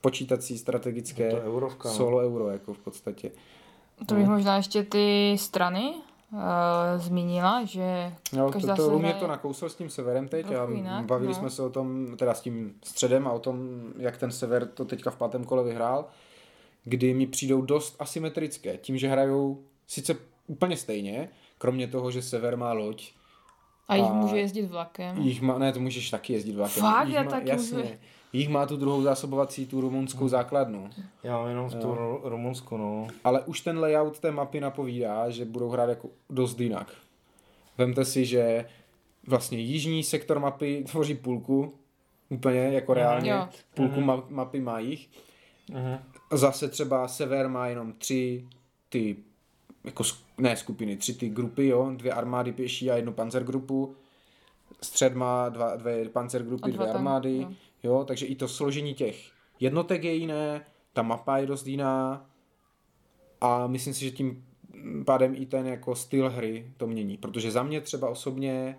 [0.00, 1.94] počítací strategické to eurovka, no.
[1.94, 3.30] solo euro, jako v podstatě.
[4.06, 5.94] To bych možná ještě ty strany
[6.32, 6.40] uh,
[6.96, 10.46] zmínila, že No, to, každá to se Lumír hraje- to nakousil s tím severem teď
[10.52, 11.34] a jinak, bavili no.
[11.34, 14.84] jsme se o tom, teda s tím středem a o tom, jak ten sever to
[14.84, 16.04] teďka v pátém kole vyhrál,
[16.84, 20.16] kdy mi přijdou dost asymetrické, tím, že hrajou sice
[20.46, 23.12] úplně stejně, kromě toho, že sever má loď,
[23.88, 25.16] a jich a- může jezdit vlakem.
[25.20, 26.80] jich má, ne, to můžeš taky jezdit vlakem.
[26.82, 27.06] Fakt?
[27.08, 27.90] Jich Já taky jasně, můžu.
[28.38, 30.90] Jich má tu druhou zásobovací, tu rumunskou základnu.
[31.22, 33.06] Já mám jenom v tom Ru- Rumunsku, no.
[33.24, 36.92] Ale už ten layout té mapy napovídá, že budou hrát jako dost jinak.
[37.78, 38.64] Vemte si, že
[39.26, 41.74] vlastně jižní sektor mapy tvoří půlku,
[42.28, 43.48] úplně jako reálně, Jo.
[43.74, 45.08] půlku ma- mapy má jich.
[45.72, 45.98] Mhm.
[46.32, 48.44] Zase třeba sever má jenom tři
[48.88, 49.16] ty,
[49.84, 50.04] jako
[50.38, 53.94] ne skupiny, tři ty grupy, jo, dvě armády pěší a jednu panzergrupu.
[54.82, 57.48] Střed má dva, dvě panzergrupy, dvě armády, jo.
[57.86, 59.30] Jo, takže i to složení těch
[59.60, 62.26] jednotek je jiné, ta mapa je dost jiná
[63.40, 64.44] a myslím si, že tím
[65.04, 68.78] pádem i ten jako styl hry to mění, protože za mě třeba osobně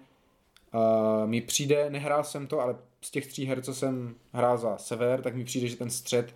[0.74, 4.78] uh, mi přijde, nehrál jsem to, ale z těch tří her, co jsem hrál za
[4.78, 6.36] sever, tak mi přijde, že ten střed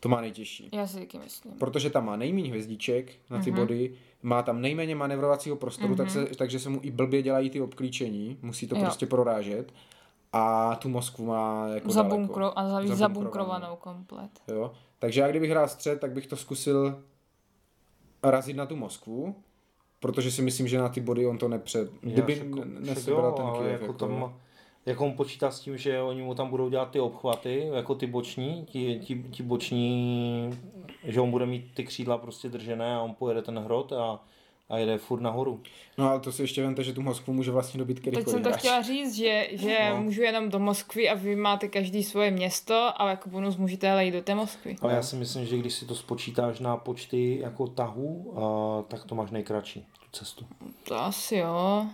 [0.00, 0.68] to má nejtěžší.
[0.72, 1.52] Já si taky myslím.
[1.58, 3.60] Protože tam má nejméně hvězdiček na ty Mhm.
[3.60, 3.92] body,
[4.22, 8.38] má tam nejméně manevrovacího prostoru, tak se, takže se mu i blbě dělají ty obklíčení,
[8.42, 8.82] musí to Jo.
[8.82, 9.72] prostě prorážet.
[10.32, 11.90] A tu Moskvu má jako daleko.
[11.90, 12.96] Zabunkro, a za, Zabunkrovanou.
[12.96, 14.30] zabunkrovanou komplet.
[14.48, 14.72] Jo?
[14.98, 17.02] Takže já kdybych hrál střed, tak bych to zkusil
[18.22, 19.34] razit na tu Moskvu,
[20.00, 21.88] protože si myslím, že na ty body on to nepře...
[22.00, 23.72] Kdyby však nesebral ten Kyjev.
[23.72, 24.34] jako Jako, tam,
[24.86, 28.06] jak on počítá s tím, že oni mu tam budou dělat ty obchvaty, jako ty
[28.06, 30.50] boční, ti, ti, ti boční,
[31.04, 34.20] že on bude mít ty křídla prostě držené a on pojede ten hrot a,
[34.72, 35.60] a jede furt nahoru.
[35.98, 38.42] No ale to si ještě vemte, že tu Moskvu může vlastně dobit Teď kterýkoliv jsem
[38.42, 38.58] to hráč.
[38.60, 40.02] chtěla říct, že, že No.
[40.02, 44.04] můžu jenom do Moskvy a vy máte každý svoje město, ale jako bonus můžete ale
[44.04, 44.76] jít do té Moskvy.
[44.80, 49.04] Ale já si myslím, že když si to spočítáš na počty jako tahů, a, tak
[49.04, 50.46] to máš nejkratší, tu cestu.
[50.84, 51.86] To asi jo.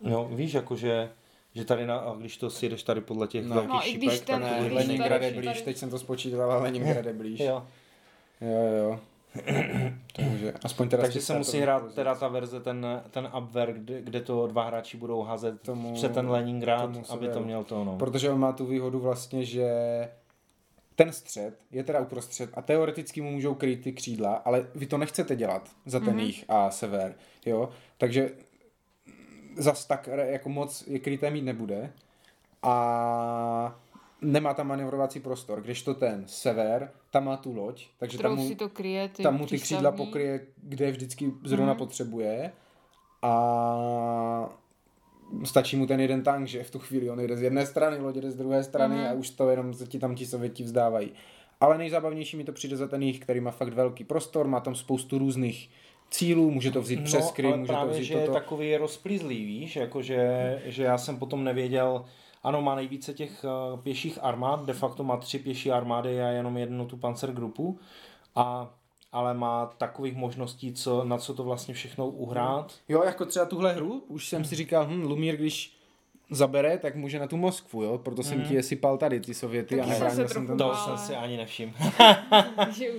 [0.00, 1.10] Jo, víš, jakože
[1.54, 3.54] že tady, na, a když to si jedeš tady podle těch No.
[3.54, 5.90] velkých No, i když šipek, ten- tak Ne, Leningrad je tady- blíž, tady- teď jsem
[5.90, 7.40] to spočítal, ale Leningrad je blíž.
[7.40, 7.62] Jo.
[8.40, 9.00] Jo, jo.
[10.16, 11.94] Takže aspoň teda Takže se musí hrát pozic.
[11.94, 16.14] teda ta verze, ten, ten upver, kde, kde to dva hráči budou házet Tomu- před
[16.14, 17.96] ten Leningrad, tomu aby to měl to, no.
[17.96, 19.68] Protože on má tu výhodu vlastně, že
[20.94, 24.98] ten střed je teda uprostřed a teoreticky mu můžou kryt ty křídla, ale vy to
[24.98, 26.26] nechcete dělat za ten mm-hmm.
[26.26, 27.14] jich a sever,
[27.46, 27.68] jo.
[27.98, 28.30] Takže
[29.56, 31.92] zas tak jako moc je kryté mít nebude
[32.62, 33.78] a
[34.20, 38.56] nemá tam manevrovací prostor, kdežto ten sever, tam má tu loď, takže tam mu, si
[38.56, 41.78] to kryje, ty tam mu ty křídla pokryje, kde vždycky zrovna Mhm.
[41.78, 42.52] potřebuje
[43.22, 44.50] a
[45.44, 48.16] stačí mu ten jeden tank, že v tu chvíli on jde z jedné strany, loď
[48.16, 49.06] jde z druhé strany Mhm.
[49.06, 51.12] a už to jenom se ti tam ti sověti vzdávají.
[51.60, 54.74] Ale nejzábavnější mi to přijde za ten jich, který má fakt velký prostor, má tam
[54.74, 55.70] spoustu různých
[56.10, 58.32] cílů, může to vzít přes No, ale může to právě, vzít že je toto.
[58.32, 62.04] takový rozplízlý, víš, jakože, že já jsem potom nevěděl,
[62.42, 66.56] ano, má nejvíce těch uh, pěších armád, de facto má tři pěší armády a jenom
[66.56, 67.78] jednu tu panzergrupu,
[68.34, 68.70] a,
[69.12, 72.74] ale má takových možností, co, na co to vlastně všechno uhrát.
[72.88, 75.77] Jo, jako třeba tuhle hru, už jsem si říkal, hm, Lumír, když
[76.30, 79.76] zabere, tak může na tu Moskvu, jo, proto jsem ti je sypal tady ty Sověty
[79.76, 81.72] Taky a jsem se nebránil jsem trochu ten To jsem si ani nevšiml.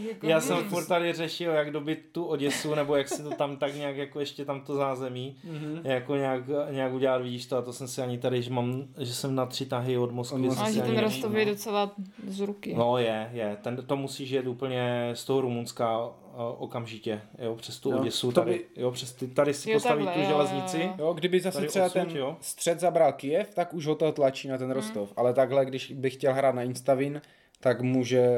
[0.09, 3.57] Jako Já jsem furt tady řešil, jak dobit tu Oděsu, nebo jak si to tam
[3.57, 5.79] tak nějak, jako ještě tam to zázemí, Mhm.
[5.83, 9.13] jako nějak, nějak udělat, vidíš to, a to jsem si ani tady, že mám, že
[9.13, 10.35] jsem na tři tahy od Moskvy.
[10.35, 10.69] Od jsem Moskvy.
[10.69, 11.03] A že ani ten.
[11.03, 11.91] Rostov je docela
[12.27, 12.73] z ruky.
[12.77, 13.57] No je, je.
[13.61, 16.09] Ten, to musíš jet úplně z toho Rumunska
[16.57, 20.05] okamžitě, jo, přes tu Jo, Oděsu tady, by- jo, přes ty, tady si Jo, postaví
[20.05, 20.79] takhle, tu železnici.
[20.81, 22.37] jo, Jo, kdyby zase třeba odsud, ten jo.
[22.41, 25.13] střed zabral Kijev, tak už ho to tlačí na ten Rostov.
[25.17, 27.21] Ale takhle, když bych chtěl hrát na Instavin,
[27.59, 28.29] tak může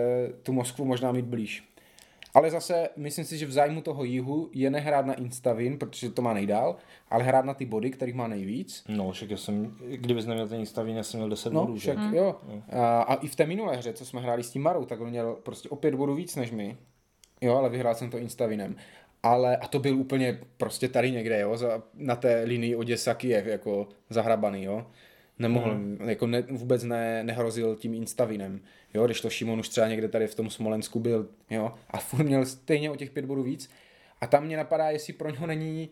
[0.43, 1.63] tu Moskvu možná mít blíž.
[2.33, 6.21] Ale zase myslím si, že v zájmu toho jihu je nehrát na Instavin, protože to
[6.21, 6.75] má nejdál,
[7.09, 8.83] ale hrát na ty body, kterých má nejvíc.
[8.87, 11.79] No, však já jsem, kdybys neměl ten stavín, já jsem měl 10 No, bodů, že?
[11.91, 12.35] však jo.
[12.71, 15.09] A, a i v té minulé hře, co jsme hráli s tím Marou, tak on
[15.09, 16.77] měl prostě o pět bodů víc než my.
[17.41, 18.75] Jo, ale vyhrál jsem to Instavinem.
[19.23, 23.45] Ale, a to byl úplně prostě tady někde, jo, za, na té linii Oděsa Kijev,
[23.45, 24.87] jako zahrabaný, jo.
[25.39, 25.97] Nemohl, hmm.
[26.09, 28.61] jako ne, vůbec ne, nehrozil tím Instavinem,
[28.93, 32.23] jo, když to Šimon už třeba někde tady v tom Smolensku byl, jo, a furt
[32.23, 33.69] měl stejně o těch pět bodů víc.
[34.21, 35.89] A tam mě napadá, jestli pro něho není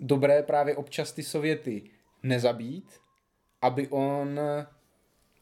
[0.00, 1.82] dobré právě občas ty Sověty
[2.22, 2.90] nezabít,
[3.62, 4.40] aby on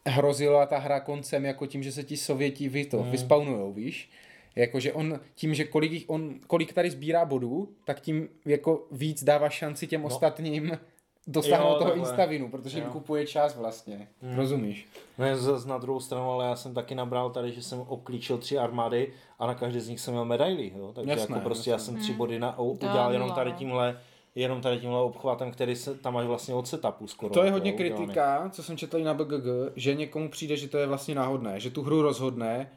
[0.06, 3.10] hrozila ta hra koncem jako tím, že se ti Sověti vy to hmm.
[3.10, 4.10] vyspawnujou, víš?
[4.56, 9.24] Jakože on tím, že kolik, jich- on, kolik tady sbírá bodů, tak tím jako víc
[9.24, 10.78] dává šanci těm ostatním
[11.26, 11.72] dosáhnout No.
[11.72, 12.08] Jo, toho takhle.
[12.08, 12.92] instavinu, protože jim Jo.
[12.92, 14.08] kupuje čas vlastně.
[14.36, 14.88] Rozumíš?
[15.18, 18.38] No je zase na druhou stranu, ale já jsem taky nabral tady, že jsem obklíčil
[18.38, 20.92] tři armády a na každé z nich jsem měl medaily, jo?
[20.94, 24.00] takže Jasné, jako prostě já jsem tři body na, udělal je jenom tady tímhle
[24.34, 27.34] jenom tady tímhle obchvatem, který se tam máš vlastně od setupu skoro.
[27.34, 27.96] To je jako, hodně jo, udělaný.
[28.06, 29.44] kritika, co jsem četl i na BGG,
[29.76, 32.70] že někomu přijde, že to je vlastně náhodné, že tu hru rozhodne,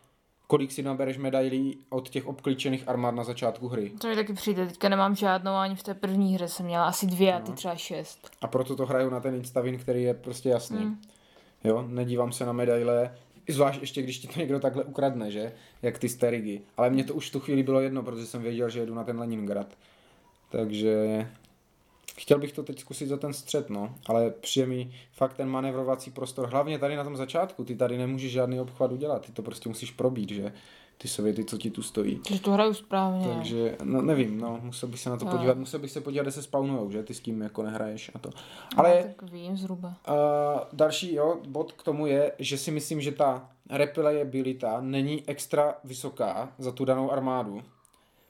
[0.51, 3.89] kolik si nabereš medailí od těch obklíčených armád na začátku hry.
[3.89, 7.05] To mi taky přijde, teďka nemám žádnou, ani v té první hře jsem měla asi
[7.05, 7.45] dvě a No.
[7.45, 8.29] ty třeba šest.
[8.41, 10.77] A proto to hraju na ten instavin, který je prostě jasný.
[10.77, 11.01] Hmm.
[11.63, 13.15] Jo, nedívám se na medaile,
[13.49, 15.53] zvlášť ještě, když ti to někdo takhle ukradne, že?
[15.81, 16.61] Jak ty sterigy.
[16.77, 19.03] Ale mně to už v tu chvíli bylo jedno, protože jsem věděl, že jedu na
[19.03, 19.67] ten Leningrad.
[20.49, 21.27] Takže
[22.17, 23.95] chtěl bych to teď zkusit za ten střed, no.
[24.05, 27.63] Ale přijde mi fakt ten manevrovací prostor, hlavně tady na tom začátku.
[27.63, 30.53] Ty tady nemůžeš žádný obchvat udělat, ty to prostě musíš probít, že?
[30.97, 32.19] Ty sověty, co ti tu stojí.
[32.27, 33.27] Takže to hraju správně.
[33.27, 35.31] Takže, no nevím, no, musel bych se na to No.
[35.31, 37.03] podívat, musel bych se podívat, kde se spawnujou, že?
[37.03, 38.29] Ty s tím jako nehraješ a to.
[38.77, 38.93] Ale...
[38.93, 39.87] Ale tak vím zhruba.
[39.87, 40.15] Uh,
[40.73, 46.51] další jo, bod k tomu je, že si myslím, že ta replayabilita není extra vysoká
[46.57, 47.61] za tu danou armádu.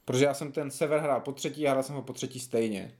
[0.05, 2.91] Protože já jsem ten sever hrál po třetí a hrál jsem ho po třetí stejně.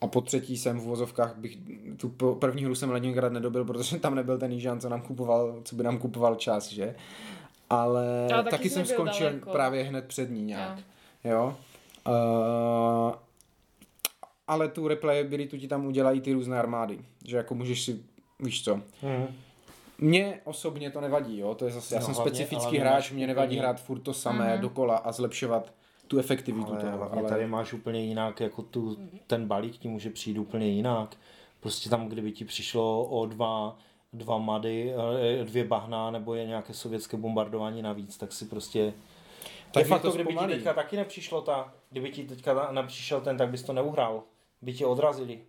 [0.00, 1.58] A po třetí jsem v uvozovkách bych,
[1.96, 5.60] tu po- první hru jsem Leningrad nedobil, protože tam nebyl ten Jižan, co nám kupoval,
[5.64, 6.94] co by nám kupoval čas, že?
[7.70, 9.50] Ale, taky, taky jsem skončil daleko.
[9.50, 10.78] právě hned před ní nějak.
[11.24, 11.32] Jo.
[11.32, 11.56] Jo.
[12.08, 13.14] Uh,
[14.48, 16.98] ale tu replayabilitu ti tam udělají ty různé armády.
[17.24, 18.00] Že jako můžeš si,
[18.40, 18.74] víš co.
[19.02, 19.26] Mhm.
[19.98, 21.54] Mně osobně to nevadí, jo.
[21.54, 24.52] To je zase, já No, jsem hlavně- specifický hráč, mě nevadí hrát furt to samé
[24.52, 24.60] Mhm.
[24.60, 25.72] dokola a zlepšovat
[26.06, 27.12] tu efektivitu Ale, toho.
[27.12, 28.96] Ale tady máš úplně jinak, jako tu,
[29.26, 31.16] ten balík ti může přijít úplně jinak.
[31.60, 33.78] Prostě tam, kdyby ti přišlo o dva,
[34.12, 34.94] dva mady,
[35.40, 38.94] eh, dvě bahna nebo je nějaké sovětské bombardování navíc, tak si prostě...
[39.72, 43.48] Tak fakt to kdyby ti teďka taky nepřišlo ta, kdyby ti teďka nepřišel ten, tak
[43.48, 44.22] bys to neuhrál.
[44.62, 45.40] By tě odrazili.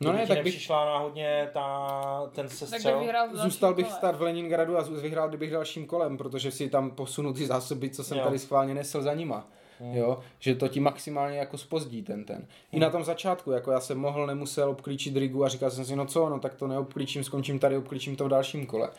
[0.00, 3.04] No Kdyby ne, ti tak bych- nepřišla náhodně ta, ten sestřel.
[3.32, 3.98] Zůstal bych kole.
[3.98, 8.04] stát v Leningradu a vyhrál kdybych dalším kolem, protože si tam posunu ty zásoby, co
[8.04, 8.24] jsem Jo.
[8.24, 9.48] tady schválně nesl za nima.
[9.80, 12.46] Jo, že to ti maximálně jako spozdí ten ten.
[12.72, 15.96] I na tom začátku, jako já jsem mohl, nemusel obklíčit Rigu a říkal jsem si,
[15.96, 18.90] no co, no tak to neobklíčím, skončím tady, obklíčím to v dalším kole.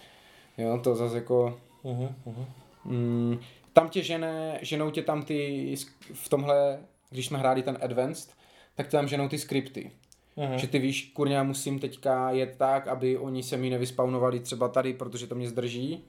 [0.58, 2.46] Jo, to zase jako, Mhm, mhm.
[2.86, 3.40] Mm,
[3.74, 5.76] tam tě žene, ženou tě tam ty,
[6.14, 8.30] v tomhle, když jsme hráli ten Advanced,
[8.76, 9.92] tak tam ženou ty skripty.
[10.38, 10.58] Mhm.
[10.58, 14.68] Že ty víš, kurňa, já musím teďka jet tak, aby oni se mi nevyspawnovali třeba
[14.68, 16.04] tady, protože to mě zdrží.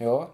[0.00, 0.30] Jo?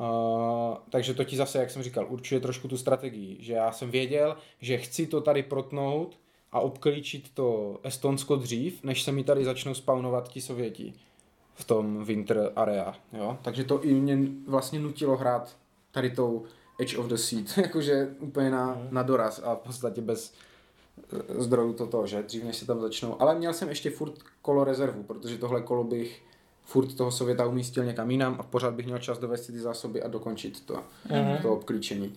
[0.00, 3.36] Uh, takže to ti zase, jak jsem říkal, určuje trošku tu strategii.
[3.40, 6.18] Že já jsem věděl, že chci to tady protnout
[6.52, 10.94] a obklíčit to Estonsko dřív, než se mi tady začnou spawnovat ti Sověti
[11.54, 12.94] v tom Winter Area.
[13.12, 13.38] Jo?
[13.42, 15.56] Takže to i mě vlastně nutilo hrát
[15.90, 16.44] tady tou
[16.80, 20.34] Edge of the Seat, jakože úplně na, na doraz a v podstatě bez
[21.12, 23.22] eh, zdrojů toto, že dřív než se tam začnou.
[23.22, 26.22] Ale měl jsem ještě furt kolo rezervu, protože tohle kolo bych
[26.64, 30.08] furt toho Sověta umístil někam jinam a pořád bych měl čas dovést ty zásoby a
[30.08, 31.38] dokončit to, Mhm.
[31.42, 32.14] to obklíčení.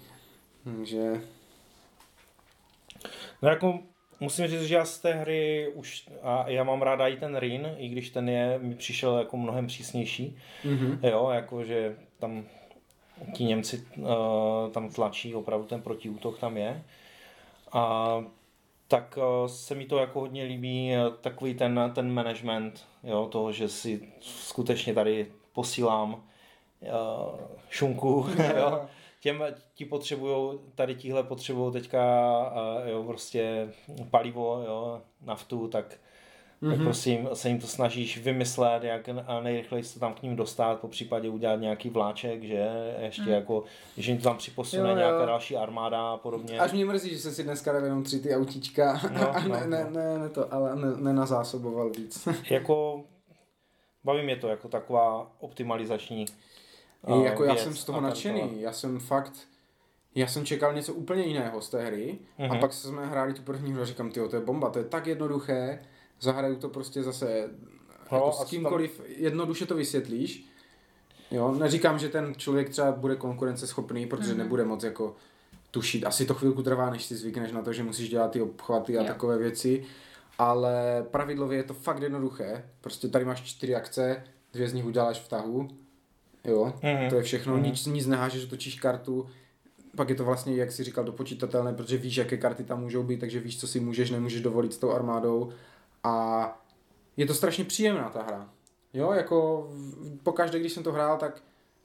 [0.63, 1.21] Takže
[3.41, 3.79] No jako
[4.19, 7.75] musím říct, že já z té hry už, a já mám ráda i ten Rin,
[7.77, 10.99] i když ten je, mi přišel jako mnohem přísnější, mhm.
[11.03, 12.43] jo, jakože tam
[13.33, 14.07] ti Němci uh,
[14.71, 16.83] tam tlačí, opravdu ten protiútok tam je.
[17.71, 18.23] A
[18.87, 23.51] tak uh, se mi to jako hodně líbí, uh, takový ten, ten management, jo, toho,
[23.51, 28.25] že si skutečně tady posílám uh, šunku,
[28.57, 28.85] jo,
[29.19, 32.01] těm, ti potřebují, tady tíhle potřebují teďka
[32.51, 33.73] uh, jo, prostě
[34.11, 35.99] palivo, jo, naftu, tak,
[36.63, 36.69] mm-hmm.
[36.71, 40.35] tak prostě jim, se jim to snažíš vymyslet, jak a nejrychleji se tam k ním
[40.35, 42.67] dostat, po případě udělat nějaký vláček, že
[42.99, 43.29] ještě mm.
[43.29, 43.63] jako,
[43.97, 44.95] že jim to tam připosune Jo, jo.
[44.95, 46.59] nějaká další armáda a podobně.
[46.59, 49.49] Až mě mrzí, že jsem si dneska dal jenom tři ty autíčka No, a no,
[49.49, 49.89] ne, ne, no.
[49.89, 52.27] ne, ne, to, ale ne, nenazásoboval víc.
[52.49, 53.03] jako,
[54.03, 56.25] baví mě to jako taková optimalizační
[57.07, 59.33] I uh, jako já věc jsem z toho nadšený, já jsem fakt,
[60.15, 62.45] já jsem čekal něco úplně jiného z té hry mm-hmm.
[62.45, 62.59] a Mhm.
[62.59, 65.07] pak jsme hráli tu první hru a říkám, tyjo, to je bomba, to je tak
[65.07, 65.79] jednoduché,
[66.21, 67.49] zahraju to prostě zase
[68.11, 70.45] No, jako s kýmkoliv, jednoduše to vysvětlíš.
[71.31, 74.37] Jo, neříkám, že ten člověk třeba bude konkurenceschopný, protože mm-hmm.
[74.37, 75.15] nebude moc jako
[75.71, 76.05] tušit.
[76.05, 79.01] Asi to chvilku trvá, než si zvykneš na to, že musíš dělat ty obchvaty a
[79.01, 79.07] Jo.
[79.07, 79.83] takové věci.
[80.37, 82.69] Ale pravidlově je to fakt jednoduché.
[82.81, 85.67] Prostě tady máš čtyři akce, dvě z nich uděláš v tahu.
[86.43, 87.09] Jo, Mhm.
[87.09, 87.63] to je všechno, Mhm.
[87.63, 89.25] nic, nic nehážeš, točíš kartu.
[89.95, 93.19] Pak je to vlastně, jak si říkal, dopočítatelné, protože víš, jaké karty tam můžou být,
[93.19, 95.51] takže víš, co si můžeš, nemůžeš dovolit s tou armádou.
[96.05, 96.57] A
[97.17, 98.49] je to strašně příjemná ta hra.
[98.93, 99.69] Jo, jako
[100.23, 101.41] pokaždé, když jsem to hrál, tak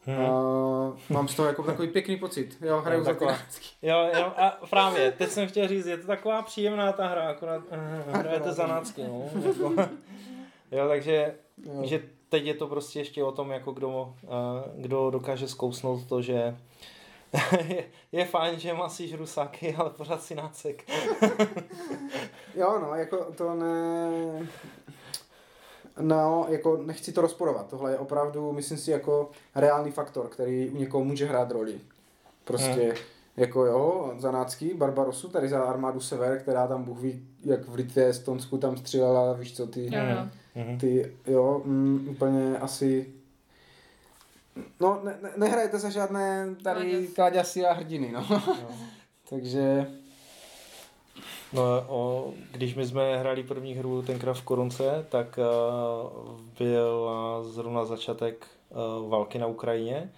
[0.06, 0.18] Hmm.
[0.18, 2.58] Uh, mám z toho jako takový pěkný pocit.
[2.60, 3.36] Jo, hraju za taková,
[3.82, 7.62] Jo, jo, a právě, teď jsem chtěl říct, je to taková příjemná ta hra, akorát
[7.62, 9.30] uh, hrajete za nácky, no.
[9.46, 9.74] Jako,
[10.72, 11.34] jo, takže
[11.66, 11.80] jo.
[11.84, 14.30] že teď je to prostě ještě o tom, jako kdo, uh,
[14.76, 16.56] kdo dokáže zkousnout to, že
[17.68, 20.84] je, je fajn, že masíš rusáky, ale pořád si nácek.
[22.54, 24.48] jo, no, jako to ne...
[26.00, 27.66] No, jako nechci to rozporovat.
[27.66, 31.80] Tohle je opravdu, myslím si, jako reálný faktor, který u někoho může hrát roli.
[32.44, 32.94] Prostě, hmm.
[33.36, 38.06] jako jo, Zanácký, Barbarosu, tady za armádu Sever, která tam Bůh ví, jak v Litvě,
[38.06, 39.90] Estonsku tam střílela, víš co, ty,
[40.54, 40.78] hmm.
[40.78, 43.19] ty jo, mm, úplně asi
[44.80, 48.26] No, ne, ne, nehrajete se žádné tady kláďasy a hrdiny, no.
[48.30, 48.42] no.
[49.30, 49.86] Takže...
[51.52, 57.10] No, o, když my jsme hráli první hru tenkrát v Korunce, tak uh, byl
[57.42, 58.46] zrovna začátek
[59.02, 60.10] uh, války na Ukrajině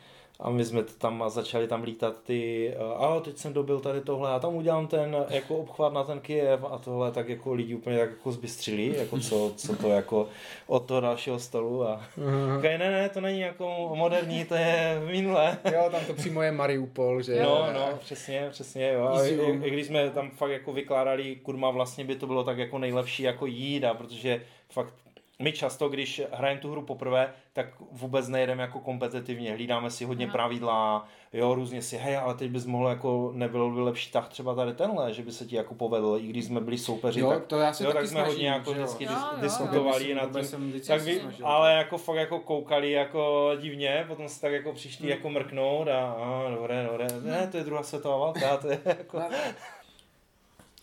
[0.42, 4.38] a my jsme tam začali tam lítat ty, a teď jsem dobil tady tohle a
[4.38, 8.10] tam udělám ten jako obchvat na ten Kyjev a tohle, tak jako lidi úplně tak
[8.10, 10.28] jako zbystřili, jako co, co to jako
[10.66, 12.62] od toho dalšího stolu a uh-huh.
[12.62, 15.58] ne, ne, to není jako moderní, to je minulé.
[15.72, 19.06] Jo, tam to přímo je Mariupol, že No, no, přesně, přesně, jo.
[19.06, 19.34] A i,
[19.64, 23.22] i, když jsme tam fakt jako vykládali, kurma, vlastně by to bylo tak jako nejlepší
[23.22, 24.94] jako jída, protože fakt
[25.42, 30.26] my často, když hrajeme tu hru poprvé, tak vůbec nejedeme jako kompetitivně, hlídáme si hodně
[30.26, 30.32] no.
[30.32, 34.54] pravidla, jo, různě si, hej, ale teď bys mohl jako, nebyl by lepší tak třeba
[34.54, 37.46] tady tenhle, že by se ti jako povedl, i když jsme byli soupeři, jo, tak,
[37.46, 40.16] to já si jo, tak jsme snažím, hodně jako vždycky dis, diskutovali jo.
[40.16, 44.72] nad tím, tak vy, ale jako fakt jako koukali jako divně, potom se tak jako
[44.72, 45.10] přišli hmm.
[45.10, 49.22] jako mrknout a, a dobré, dobré, ne, to je druhá světová válka, to je jako...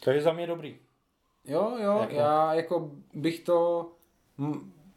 [0.04, 0.78] To je za mě dobrý.
[1.46, 2.16] Jo, jo, jako?
[2.16, 3.90] já jako bych to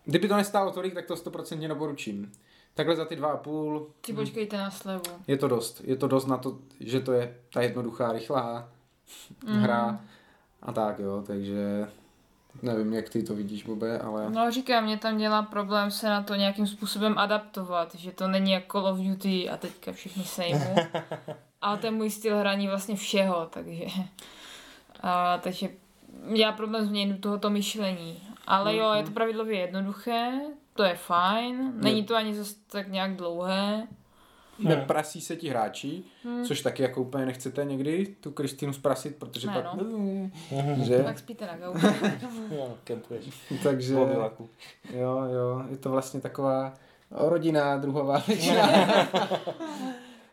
[0.04, 2.32] Kdyby to nestálo tolik, tak to stoprocentně doporučím.
[2.74, 3.90] Takhle za ty dva a půl.
[4.00, 5.02] Ti počkejte na slevu.
[5.26, 5.80] Je to dost.
[5.84, 8.68] Je to dost na to, že to je ta jednoduchá, rychlá
[9.46, 9.60] mm.
[9.60, 10.00] hra
[10.62, 11.88] a tak jo, takže
[12.62, 14.30] nevím, jak ty to vidíš, Bobe, ale...
[14.30, 18.52] No říkám, mě tam dělá problém se na to nějakým způsobem adaptovat, že to není
[18.52, 20.74] jako Call of Duty a teďka všichni sejmu.
[21.60, 23.84] ale to je můj styl hraní vlastně všeho, takže...
[25.00, 25.68] A, takže
[26.26, 28.22] já problém změnu tohoto myšlení.
[28.46, 29.14] Ale jo, je to mhm.
[29.14, 30.40] pravidlově jednoduché,
[30.74, 33.86] to je fajn, není to ani zase tak nějak dlouhé.
[34.58, 36.44] Neprasí se ti hráči, hmm.
[36.44, 39.64] což taky jako úplně nechcete někdy tu Kristýnu zprasit, protože ne, pak...
[39.74, 40.30] No.
[40.84, 41.02] Že?
[41.02, 41.56] Tak spíte na
[42.84, 43.24] kempuješ.
[43.62, 43.94] Takže...
[43.94, 46.74] Jo, jo, je to vlastně taková
[47.10, 48.68] rodina, druhová většina.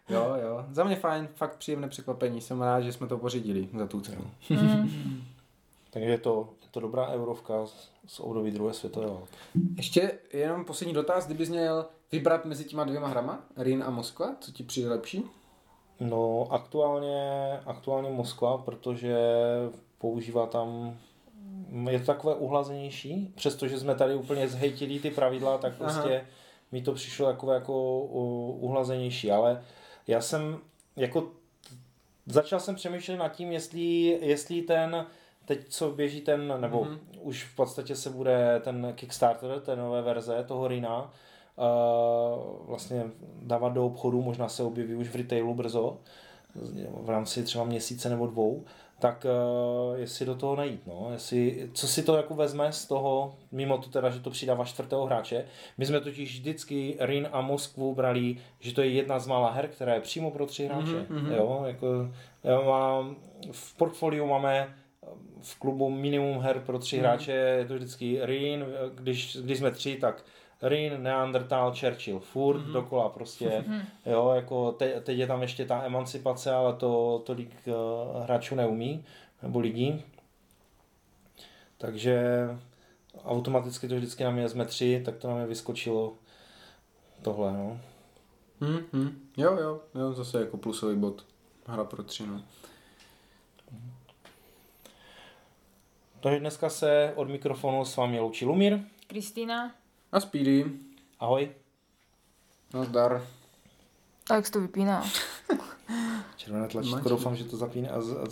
[0.10, 0.66] jo, jo.
[0.72, 2.41] Za mě fajn, fakt příjemné překvapení.
[2.41, 4.32] Jsem rád, že jsme to pořídili za tu cenu.
[4.49, 5.24] Mm.
[5.91, 7.65] Takže je to, to dobrá eurovka
[8.05, 9.36] z, období druhé světové války.
[9.78, 14.51] Ještě jenom poslední dotaz, kdybys měl vybrat mezi těma dvěma hrama, Rin a Moskva, co
[14.51, 15.24] ti přijde lepší?
[15.99, 19.17] No, aktuálně, aktuálně Moskva, protože
[19.97, 20.97] používá tam
[21.89, 26.28] je to takové uhlazenější, přestože jsme tady úplně zhejtili ty pravidla, tak prostě Aha.
[26.72, 27.99] mi to přišlo takové jako
[28.59, 29.63] uhlazenější, ale
[30.07, 30.59] já jsem
[30.95, 31.32] jako
[32.26, 33.82] začal jsem přemýšlet nad tím, jestli,
[34.22, 35.05] jestli ten
[35.50, 37.00] teď co běží ten, nebo mm-hmm.
[37.22, 43.04] už v podstatě se bude ten Kickstarter, té nové verze toho Rina, uh, vlastně
[43.41, 45.97] dávat do obchodu, možná se objeví už v retailu brzo,
[47.02, 48.64] v rámci třeba měsíce nebo dvou,
[49.00, 53.36] tak uh, jestli do toho najít, no, jestli, co si to jako vezme z toho,
[53.52, 55.45] mimo to teda, že to přidává čtvrtého hráče.
[55.78, 59.68] My jsme totiž vždycky Rin a Moskvu brali, že to je jedna z mála her,
[59.68, 61.32] která je přímo pro tři hráče, mm-hmm.
[61.32, 61.88] jo, jako
[62.43, 63.16] já mám,
[63.52, 64.76] v portfoliu máme
[65.41, 67.05] v klubu minimum her pro tři hmm.
[67.05, 70.24] hráče, je to vždycky Rin, když, když jsme tři, tak
[70.62, 72.72] Rin, Neandertal, Churchill, furt mm-hmm.
[72.72, 73.82] dokola prostě, mm-hmm.
[74.05, 79.05] jo, jako te, teď je tam ještě ta emancipace, ale to tolik uh, hráčů neumí,
[79.41, 80.05] nebo lidí.
[81.78, 82.47] Takže
[83.26, 86.14] automaticky to vždycky na mě jsme tři, tak to na mě vyskočilo
[87.22, 87.80] tohle, no.
[88.62, 89.12] Mm-hmm.
[89.38, 91.26] Jo, jo, jo, zase jako plusový bod.
[91.68, 92.41] Hra pro tři, no.
[96.20, 98.80] Takže dneska se od mikrofonu s vámi loučí Lumír.
[99.07, 99.72] Kristýna.
[100.11, 100.65] A Speedy.
[101.20, 101.51] Ahoj.
[102.74, 103.28] Nazdar.
[104.30, 105.03] A jak to vypíná?
[106.38, 108.30] Červené tlačítko, doufám, že to zapíná a, a